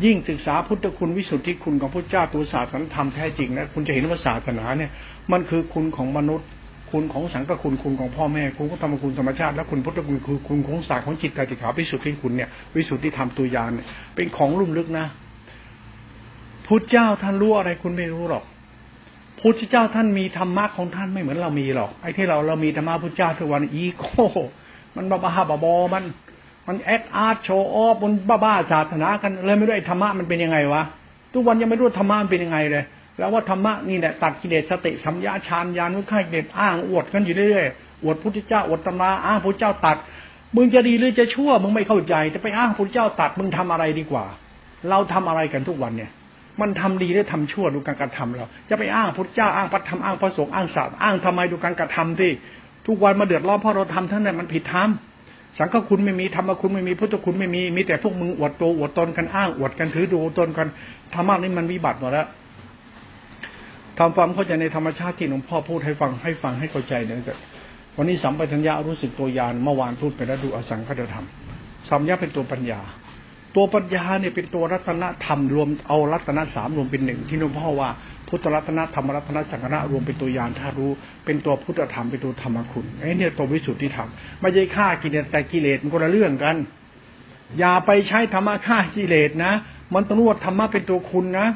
[0.04, 4.90] ยิ่งศึกษาพุทธคุณวิสุทธิคุณของพระเจ้าตัวศาสนาธรรมแท้จริงนะคุณจะเห็นว่าศาสนาเนี่ย
[5.32, 6.48] มันคือคุณของมนุษย์
[6.90, 15.06] คุณของสังกคุณคุณของพ่อแม่คุณก็ธรรมคุณธรรมชาติและคุณพุทธคุณคือคุณของศาสตร์ของจิตใจติขาวิสุทธิคุณเนี่ยวิสุทธิธรรมตัวยานเนี่ยเป็นของลุ่มลึกนะ
[16.66, 18.44] พุทธเจ้าท่านรู้อะไรคุณไม่รู้หรอก
[19.40, 24.26] พุทธเจ้าท่านมีธรรมะของท่านไม่เหมือนเรามีหรอกไอ้ที่เราเรามีธรรมะพุทธเจ้าทุกวันอีโก้
[24.96, 26.04] มันบ้าบ้าบอมัน
[26.66, 30.82] มันแอคอาร์ตโชว์ออฟมันบ้าบ้าศาสนากันเลยไม่รู้ไอ้ธรรมะมันเป็นยังไงวะ
[31.34, 32.84] ทุกวันยังไม่รู้ธรรมะมันเป็นยังไงเลย
[33.18, 39.96] แล้วว่าธรรมะนี่แหละตัดกิเลสสติสัมยาฌานญาณุข่ายเด็ดอ้างอวดกันอยู่เรื่อยๆอวดพุทธเจ้าอวดตำราอ้างพระเจ้าตัด
[40.56, 44.24] มึงจะดีหรือจะชั่วมึงไม่เข้าใจแต่ไปอ้างพระเจ้าตัดมึงทำอะไรดีกว่า
[44.90, 46.10] เราทำอะไรกันทุกวันเนี่ย
[46.60, 52.30] มันทำดีหรือทำชั่วดูการกระทำเรา จะไปอ้างพระเจ้าอ้างพระธรรมอ้างพระสงฆ์อ้างศาสตร์อ้างทำไมดูการกระทำที่
[52.86, 54.88] ทุกวันมาเดือดร้อนเพราะเราทำทั้งนั้นมันผิดธรรม
[55.58, 60.68] สังฆคุณไม่มีธรรมคุณไม่มีพุทธคุณไม่มีมีแต่พวกมึงอวดตัวอวดตนกันอ้างอวดกันถือดูตนกัน
[61.14, 62.26] ธรรมะนี่มันวิบัติหมดแล้ว
[63.98, 67.18] ทำความเข้าใจในธรรมชาติที่หลวงพ่อพูดให้ฟังให้ฟังให้เข้าใจเนี่ย
[67.96, 71.26] วันนี้สัมปทัญญารู้สึกตัวยานเมื่อวานพูดไปแล้วดูอสังคตธรรม
[71.88, 72.80] สัมยาเป็นตัวปัญญา
[73.56, 77.90] ตัวปัญญาเนี่ยเป็นตัวรัตนธรรมรวมเอารัตนสามรวมเป็นหนึ่งที่หลวงพ่อว่า
[78.34, 80.90] พุทธรัตนธรรมรัตนสังฆะรวมเป็นตัวยานถ้ารู้
[81.24, 84.08] เป็นตัวพุทธธรรมเป็นตัวธรรมคุณไอ้เนี่ยตัววิสุทธิธรรม
[84.40, 86.56] ไม่ใช่ฆ่ากิเลสแต่กิเลสมันคนละเรื่องกัน
[87.58, 89.52] อย่าไปใช้ธรรมะฆ่ากิเลสนะ
[89.94, 91.46] มันต้องรู้ว่าธรรมะเป็นตัวคุณนะ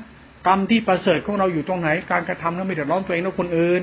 [0.46, 3.82] กรรมที่ประเสริฐของเราอยู่ตรงไหน การกระทำแล้วไม่เดือดร้อนตัวเองและคนอื่น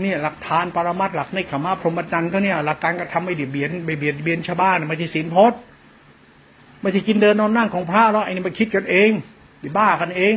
[0.00, 5.58] เนี่ยหลักฐานปรมัตหลักในขมาพรหมจรรย์ก็เนี่ยหลักการกระทำไม่เดียดเบียนไม่เบียดเบียนชาวบ้านไม่ใช่ศีลพจน์
[6.80, 9.10] ไม่ใช่กินเดินนอนนั่งของพระแล้วไอ้นี่มาคิดกันเอง
[9.78, 10.34] บ้ากันเอง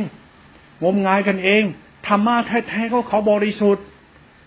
[0.82, 1.62] งมงายกันเอง
[2.06, 3.84] ธรรมะแท้ๆเขาเขาบริสุทธิ์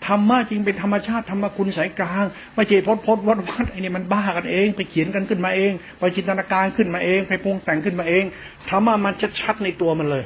[0.07, 8.23] ธรรมะจริงเป็นธรรมชาติธรรมคุณสายกลางไม่ใช่พดพดวัดวัดไอ้นี่มันบ้ากันเอง ไปเขียนกันขึ้นมาเองไปจินตนาการขึ้นมาเองไปปรุงแต่งขึ้นมาเอง
[8.69, 10.23] ธรรมะมันชัดๆในตัวมันเลย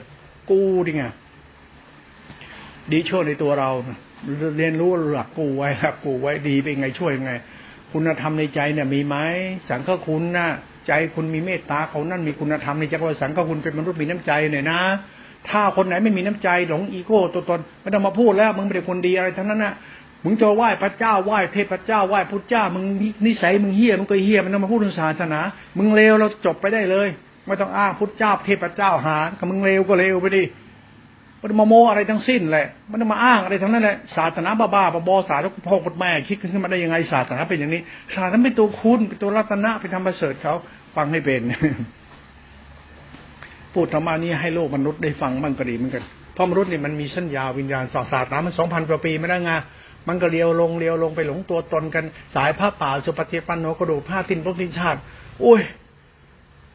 [0.49, 1.03] กูดิไง
[2.91, 3.69] ดีช่วยในตัวเรา
[4.57, 7.33] เรียนรู้หลักกูไว้หลักกูไว้ดีเป็นไงช่วยยังไง
[7.91, 9.15] คุณธรรมในใจเนี่ยมีไหม
[9.69, 10.47] สังฆคุณนะ
[10.87, 14.79] ใจคุณมีเมตตาเขานั่นมีคุณธรรมในใจว่าสังฆคุณเป็นมนุษย์มีน้ำใจหน่อยนะ
[15.49, 19.73] ถ้าคนไหนไม่มีน้ำใจหลงอีโก้ตัวตนไม่ต้องมาพูดแล้วมึงเป็นคนดีอะไรทั้งนั้นนะ
[20.23, 22.83] มึงจะไหว้พระเจ้าไหว้เทพเจ้าไหว้พุทธเจ้า มึง
[23.25, 25.39] นิสัยมึงเฮี้ยมึงก็เฮี้ยมันต้องมาพูดถึงศาสนา
[25.77, 27.07] มึงเลวเราจบไปได้เลย
[27.45, 30.43] ไม่ต้องอ้างพุทธเจ้าเทพเจ้าหากับมึงเลวก็เลวไปดิ
[31.41, 37.81] มันมาโมอะไรทั้งสิ้นแหละ มันมาอ้างอะไรทั้งนั้นแหละศาสนาบ้าๆบอๆศาสนาพ่อคุณแม่คิดขึ้นมาได้ยังไงศาสนาเป็นอย่างนี้
[38.15, 40.53] ศาสนาเป็นตัวคุณเป็นตัวรัตนะเป็นธรรมเสริฐเขา
[40.95, 41.41] ฟังให้เป็น
[43.73, 46.03] พูดธรรมานี้ให้โลกมนุษย์ได้ฟังมันก็ดีเหมือนกัน
[46.33, 49.51] เพราะมนุษย์เนี่ยมันมีสัญญาววิญญาณศาสนามันสองพันกว่าปีไม่ได้ไง
[50.07, 52.03] มันก็เลียวลงเลียวลงไปหลงตัวตนกัน
[52.35, 54.99] สายผ้าป่าสุปฏิปันโนกระดูกผ้าตินพระพิชาติ
[55.41, 55.61] โอ้ย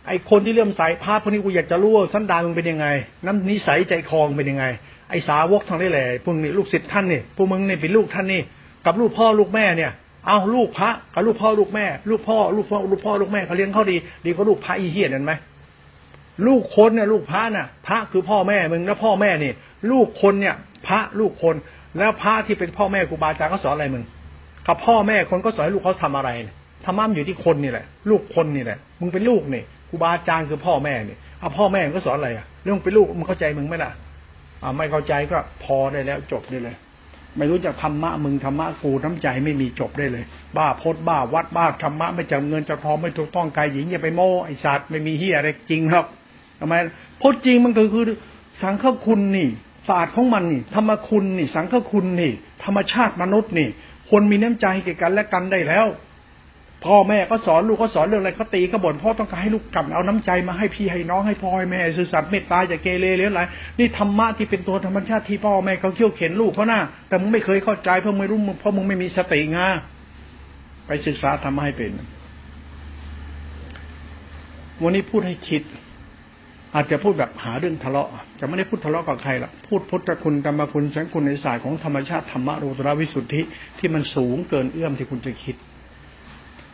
[0.07, 2.87] ไอคนที่เลื่อมสายผ้าพวกนี้กูอยากจะรู้ว่าสันดานมึงเป็นยังไง
[3.27, 4.65] น้ำนิสัยใจคองเป็นยังไง
[5.11, 8.43] ไอสาวกทางได้แหละพวกนี้ลูกศิษย์ท่านนี่พวกมึงนี่เป็นลูกท่านนี่
[8.87, 9.93] กับลูกพ่อลูกแม่เนี่ย
[10.27, 15.33] เอาลูกพระกับลูกพ่อลูกแม่ ลูกพ่อลูกพ่อลูกพ่อลูกแม่เขาเลี้ยงเขาดี ดีกว่าลูกพระอีเหี้ยนั่นไหม
[16.47, 19.53] ลูกคนเนี่ยลูกพระน่ะ พระคือพ่อแม่มึงแล้วพ่อแม่นี่
[19.91, 20.55] ลูกคนเนี่ย
[20.87, 21.55] พระลูกคน
[21.99, 24.05] แล้วพระที่เป็นพ่อแม่ครูบาอาจารย์เขาสอนอะไรมึง
[24.67, 26.31] กับพ่อแม่คนก็สอนให้ลูกเขาทำอะไร
[26.85, 33.91] ธรรมะมันอยู่ที่คนนี่แหละ ลูกคนนี่แหละ มึงเป็นลูกนี่ครูบาอาจารย์คือพ่อแม่นี่เอาพ่อแม่ก็สอนอะไรอะเรื่องเป็นลูกมึงเข้าใจมึงไหมล่ะ
[34.63, 36.77] อ่าไม่เข้าใจก็พอได้แล้วจบได้เลย
[37.37, 40.25] ไม่รู้จักธรรมะมึงธรรมะกูน้ำใจไม่มีจบได้เลย
[40.57, 46.05] บ้าพดบ้าวัดบ้าธรรมะไม่จำเงินจะทองไม่ถูกต้องกายหญิงอย่าไปโม้ไอสัตว์ไม่มีเฮียอะไรจริงครับ
[46.61, 46.75] ทำไม
[47.23, 48.05] พดจริงมันก็คือ
[48.63, 49.49] สังฆคุณนี่
[49.89, 52.33] ศาสตร์ของมันนี่ ธรรมคุณนี่ สังฆคุณนี่
[52.65, 53.69] ธรรมชาติมนุษย์นี่
[54.11, 55.87] คนมีน้ำใจแก่กันและกันได้แล้ว
[56.85, 63.43] พ่อแม่ก็สอนลูกก็สอนเรื่องอะไรเขาตีก็บ่นพ่อต้องการให้ลูกกลับเอาน้ำใจมาให้พี่ให้น้องให้พ่อให้แม่สื่อสัตย์เมตตาอย่าเกเรหรืออะไร
[63.79, 69.67] นี่ธรรมะที่เป็นตัวธรรมชาติที่พ่อแม่เขาเขี่ยวเข็นลูกเขาหน้าแต่มึงไม่เคยเข้าใจเพราะไม่รู้เพราะมึงไม่มีสติงา
[70.87, 71.93] ไปศึกษาทำให้เป็น
[74.83, 75.63] วันนี้พูดให้คิด
[76.75, 78.09] อาจจะพูดแบบหาเรื่องทะเลาะ
[78.41, 83.43] จะไม่ได้พูดทะเลาะกับใครหรอกพูดพุทธคุณธรรมคุณสังคุณในสายของธรรมชาติธรรมะโรตระวิสุทธิ
[83.79, 85.57] ที่มันสูงเกินเอื้อมที่คุณจะคิด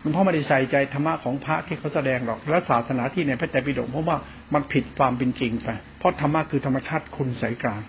[0.03, 4.17] มันเพราะไม่ได้ใส่ใจธรรมะของพระที่เขาแสดงหรอกและศาสนาที่ในพระไตรปิฎกเพราะว่า
[4.55, 5.69] มันผิดความเป็นจริงไป
[5.99, 7.81] เพราะธรรมะคือธรรมชาติคุณสายกลาง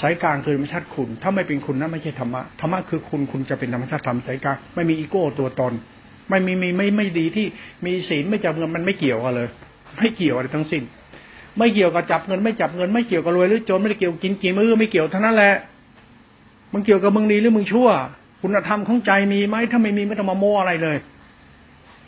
[0.00, 5.72] สายกลางคือธรรมชาติคุณ ถ้าไม่เป็นคุณนั่นไม่ใช่ธรรมะธรรมะคือคุณคุณจะเป็นธรรมชาติธรรมสายกลางไม่มีอีโก้ตัวตน
[6.30, 7.46] ไม่มีมีไม่ไม่ดีที่
[7.86, 9.48] มีศีลไม่จำเงินมันไม่เกี่ยวกันเลย
[9.98, 10.82] ไม่เกี่ยวอะไรทั้งสิ้น
[11.58, 15.54] ไม่เกี่ยวกับจับเงินไม่จับเงินไม่เกี่ยวกับรวยหรือจนไม่ได้เกี่ยวกินกี่มือไม่เกี่ยวทั้งนั้นแหละ
[16.72, 17.88] มันเกี่ยวกับมึงดีหรือมึงชั่ว
[18.42, 20.96] คุณธรรมของใจมีไหมถ้าไม่มีไม่ต้องมาโม้อะไรเลย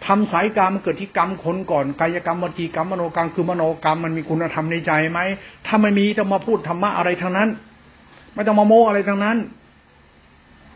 [0.07, 5.21] ทำสายกรรมมันเกิดที่กรรมคนก่อนกายกรรมวจีกรรมมโนกรรมคือมโนกรรมมันมีคุณธรรมในใจไหม
[5.67, 7.49] ถ้าไม่มีต้องมาพูดธรรมะอะไรทั้งนั้น
[8.35, 9.37] ไม่ต้องมาโม้อะไรทั้งนั้น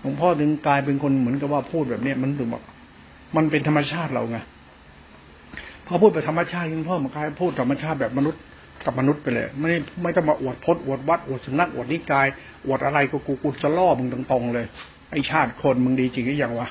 [0.01, 2.63] หลวงพ่อถึงกลายเป็นคนเหมือนกับว่าพูดแบบเนี้ยมันถึงบอก
[3.37, 4.39] มันเป็นธรรมชาติเราไง
[5.87, 8.41] พอพูดแบบธรรมชาติหลวงพ่อมันกลายพูดธรรมชาติแบบมนุษย์
[8.85, 9.69] กับมนุษย์ไปเลย ไม่
[10.03, 12.27] ไม่ต้องมาอวดพจน์อวดวัดอวดสนักอวดนิกาย
[12.67, 14.67] อวดอะไรก็กูกูจะล่อมึงตรงๆเลย
[15.11, 16.69] ไอชาติคนมึงดีจริงหรือยังวะ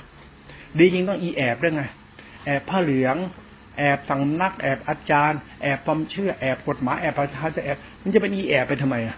[0.80, 1.84] ดีจริงต้องอีแอบด้วยไง
[2.46, 3.18] แอบผ้าเหลือง
[3.78, 9.16] แอบสังนัก แอบอาจารย์ แอบความเชื่อแอบกฎหมายแอบประชาจะแอบมันจะเป็นอีแอบไปทำไมอะ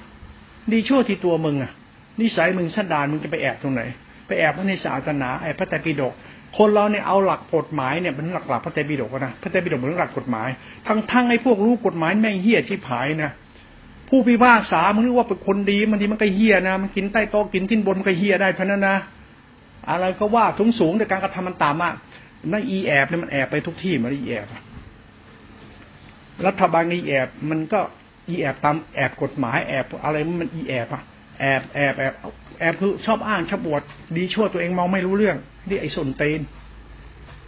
[0.71, 1.71] ดีชั่วที่ตัวมึงอะ
[2.19, 3.81] นิสัยมึงสันดานมึงจะไปแอบตรงไหน
[4.27, 6.13] ไปแอบพระในศาสนาแอบพระไตรปิฎก
[6.57, 10.49] คนเราเนี่ยเอาหลักกฎหมายเนี่ยเป็นหลักหลักพระเตปิฎกนะพระเตปิฎกเป็นหลักกฎหมาย
[10.87, 13.31] ทั้งทั้งไอ้พวกรู้กฎหมายแม่งเฮี้ยชิบหายนะ
[14.09, 18.95] ผู้พิพากษามึงนึกว่าเป็นคนดีมันทีมันก็เฮี้ยนะมันกินใต้โต๊ะกินทิ้นบนมันก็เฮี้ยได้พนันนะ
[19.89, 21.93] อะไรก็ว่าทุงสูงแต่การกระทำมันต่ำอะ
[22.51, 24.47] นั่นอีแอบเนี่ยมันแอบไปทุกที่มันอีแอบ
[26.47, 27.79] รัฐบาลอีแอบมันก็
[28.29, 31.01] อีแอบตามแอบกฎหมายแอบอะไรมันอีแอบอะ
[31.39, 32.13] แอบแอบแอบ
[32.59, 33.81] แอบคือชอบอ้างชอบบวด
[34.17, 35.37] ดีชั่วตัวเองมองไม่รู้เรื่อง
[35.69, 36.41] นี่ไอ้สนเตน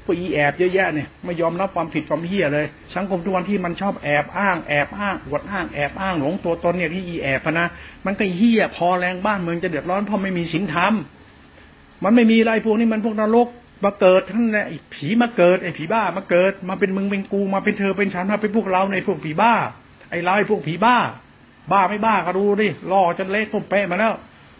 [0.05, 2.65] พวกอีแอบเยอะแยะเนี่ยไม่ยอมรับความผิดความเฮี้ยเลย
[2.95, 7.67] สังคมทุกวันที่มันชอบแอบอ้างแอบอ้างอวดอ้างแอบอ้างหลงตัวตนเนี่ยที่อีแอบนะ
[8.05, 10.93] มันก็เฮี้ยพอแรงบ้านเมืองจะเดือดร้อนเพราะไม่มีศีลธรรม
[12.03, 13.47] มันไม่มีอะไรพวกนี้มันพวกนรก
[13.85, 19.53] มาเกิดทั้งนั้นไอ้ผีมาเกิดไอ้ผีบ้ามาเกิด มาเป็นมึงเป็นกูมาเป็นเธอเป็นฉันมาเป็นพวกเราในพวกผีบ้า
[20.11, 20.97] ไอ้เราไอ้พวกผีบ้า
[21.71, 24.13] บ้าไม่บ้าก็ดูดิล่อจนเละตุ้มเป๊ะมาแล้ว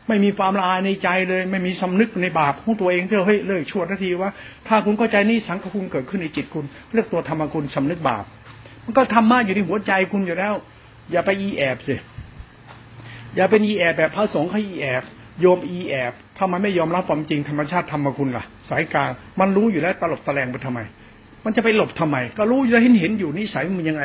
[0.08, 4.32] ไม่มีความละอายในใจเลย ไม่มีสำนึกในบาปของตัวเองเที่ยวเฮ้ยเลยชวดทันทีว่า
[4.68, 8.24] ถ้าคุณเข้าใจนี่สังฆคุณเกิดขึ้นในจิตคุณเรียกตัวธรรมคุณสำนึกบาป
[8.86, 10.54] มันก็ธรรมะอยู่ในหัวใจคุณอยู่แล้ว
[11.12, 11.96] อย่าไปอีแอบสิ
[13.36, 15.04] อย่าเป็นอีแอบแบบพระสงฆ์เขาอีแอบ
[15.42, 20.80] โยมอีแอบถ้ามันไม่ยอมรับความจริงธรรมชาติธรรมคุณล่ะ สายกลางมันรู้อยู่แล้วตลบตะแลงไปทำไม
[21.46, 24.04] มันจะไปหลบทำไม ก็รู้อยู่แล้วเห็นเห็นอยู่นิสัยมันยังไง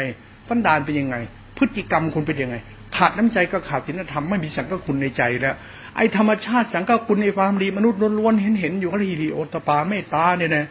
[0.49, 1.17] ฟันดานเป็นยังไง
[1.59, 2.57] พฤติกรรมคุณเป็นยังไง
[2.97, 5.55] ขาดน้ำใจก็ขาดศีลธรรมไม่มีสังฆคุณในใจแล้ว
[5.97, 10.65] ไอ้ธรรมชาติสังกัคุณในความดีมนุษย์ล้วนๆเห็นเห็นอยู่ก็เลยทีโอตปาเมตตาเนี่ยนะ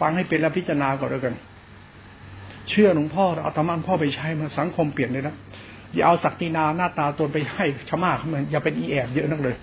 [0.00, 1.34] ฟังให้เป็นแล้วพิจารณาก่อนแล้วกัน
[2.68, 5.34] เชื่อหลวงพ่อเอาธรรมะพ่อไปใช้มาสังคมเปลี่ยนเลยนะ
[5.94, 9.54] อย่าเอาศักดินาหน้าตาตนไปให้ชมาเขามือนอย่าเป็นอีแอบเยอะนักเลย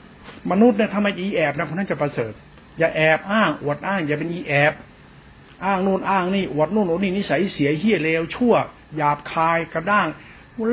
[0.52, 2.34] มนุษย์เนี่ยทำไมอีแอบนะคนนั้นจะประเสริฐ
[2.80, 4.74] อย่าแอบอ้างอวดอ้าง อย่าเป็นอีแอบ
[5.66, 8.54] อ้างนู่นอ้างนี่อวดนู่นอวดนี่นิสัยเสียเฮี้ยเลวชั่ว
[8.98, 10.08] หยาบคายกระด้าง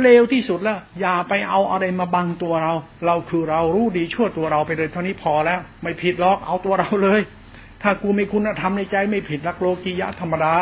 [0.03, 2.73] เลวที่สุดแล้ว อย่าไปเอาอะไรมาบังตัวเรา
[3.07, 7.21] เราคือเรารู้ดีชั่วตัวเราไปเลยเท่านี้พอแล้ว ไม่ผิดหรอกเอาตัวเราเลย
[7.83, 10.55] ถ้ากูมีคุณธรรมในใจไม่ผิดรักโลกียะธรรมดา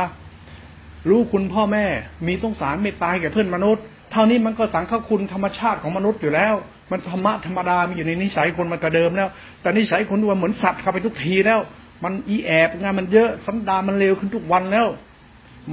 [1.08, 1.84] รู้คุณพ่อแม่
[2.26, 6.54] มีสงสารไม่ตายแก่เพื่อนมนุษย์ เท่านี้มันก็สังฆคุณธรรมชาติของมนุษย์อยู่แล้ว
[6.90, 9.28] มันธรรมะธรรมดามีอยู่ในนิสัยคนมาแต่เดิมแล้ว
[9.60, 11.60] แต่นิสัยคนดูเหมือนสัตว์เข้าไปทุกทีแล้ว
[12.04, 14.86] มันอีแอบงานมันเยอะสันดามันเลวขึ้นทุกวันแล้ว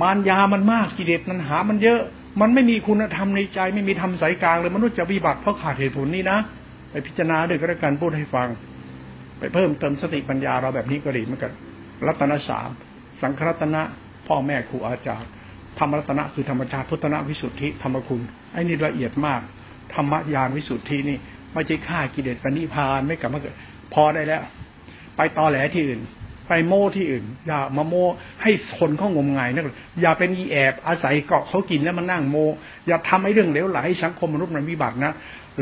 [0.02, 2.02] มารยามันมากกิเลสมันหามันเยอะ
[2.40, 6.38] มันไม่มีคุณธรรมในใจ ไม่มีธรรมสายกลางเลยมนุษย์จะวิบัติเพราะขาดเหตุผลนี้นะ
[6.92, 8.48] ไปพิจารณาด้วยก็แล้วกันพูดให้ฟัง
[9.40, 11.52] ไปเพิ่มเติมสติปัญญาเราแบบนี้ก็ดีเหมือนกัน
[12.08, 12.70] รัตนสาม
[13.22, 13.82] สังครัตนะ
[14.28, 15.30] พ่อแม่ครูอาจารย์
[15.80, 18.22] ธรรมรัตนะคือธรรมชาติพุทธนะวิสุทธิธรรมคุณ
[18.54, 19.42] ไอ้นี่ละเอียดมาก
[19.94, 21.18] ธรรมญาณวิสุทธินี่
[21.54, 23.56] ไม่ใช่ฆ่ากิเลสปณิพานไม่กลับมาเกิด
[23.94, 24.42] พอได้แล้ว
[25.16, 26.02] ไปต่อแหลที่อื่น
[26.48, 28.06] ไปโม่ที่อื่น อย่ามาโม่
[28.42, 29.64] ให้คนเขางมงายนะ
[30.02, 32.38] อย่าเป็นอีแอบอาศัยเกาะเขากินแล้วมันนั่งโม
[32.88, 35.14] อย่าทำให้เรื่องเลวไหลสังคมมนุษย์มันวิบัตินะ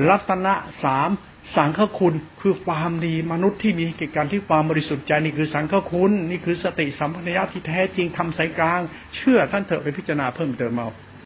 [0.07, 0.53] รัตนะ
[0.83, 1.09] สาม
[1.55, 8.81] สังฆคุณคือความดีมนุษย์ที่มีกิจการที่ความบริสุทธิ์ใจนี่คือสังฆคุณนี่คือสติสัมพัญญะที่แท้จริงทำสายกลาง
[9.15, 10.89] เชื่อท่านเถอะไปพิจารณาเพิ่มเติมเอา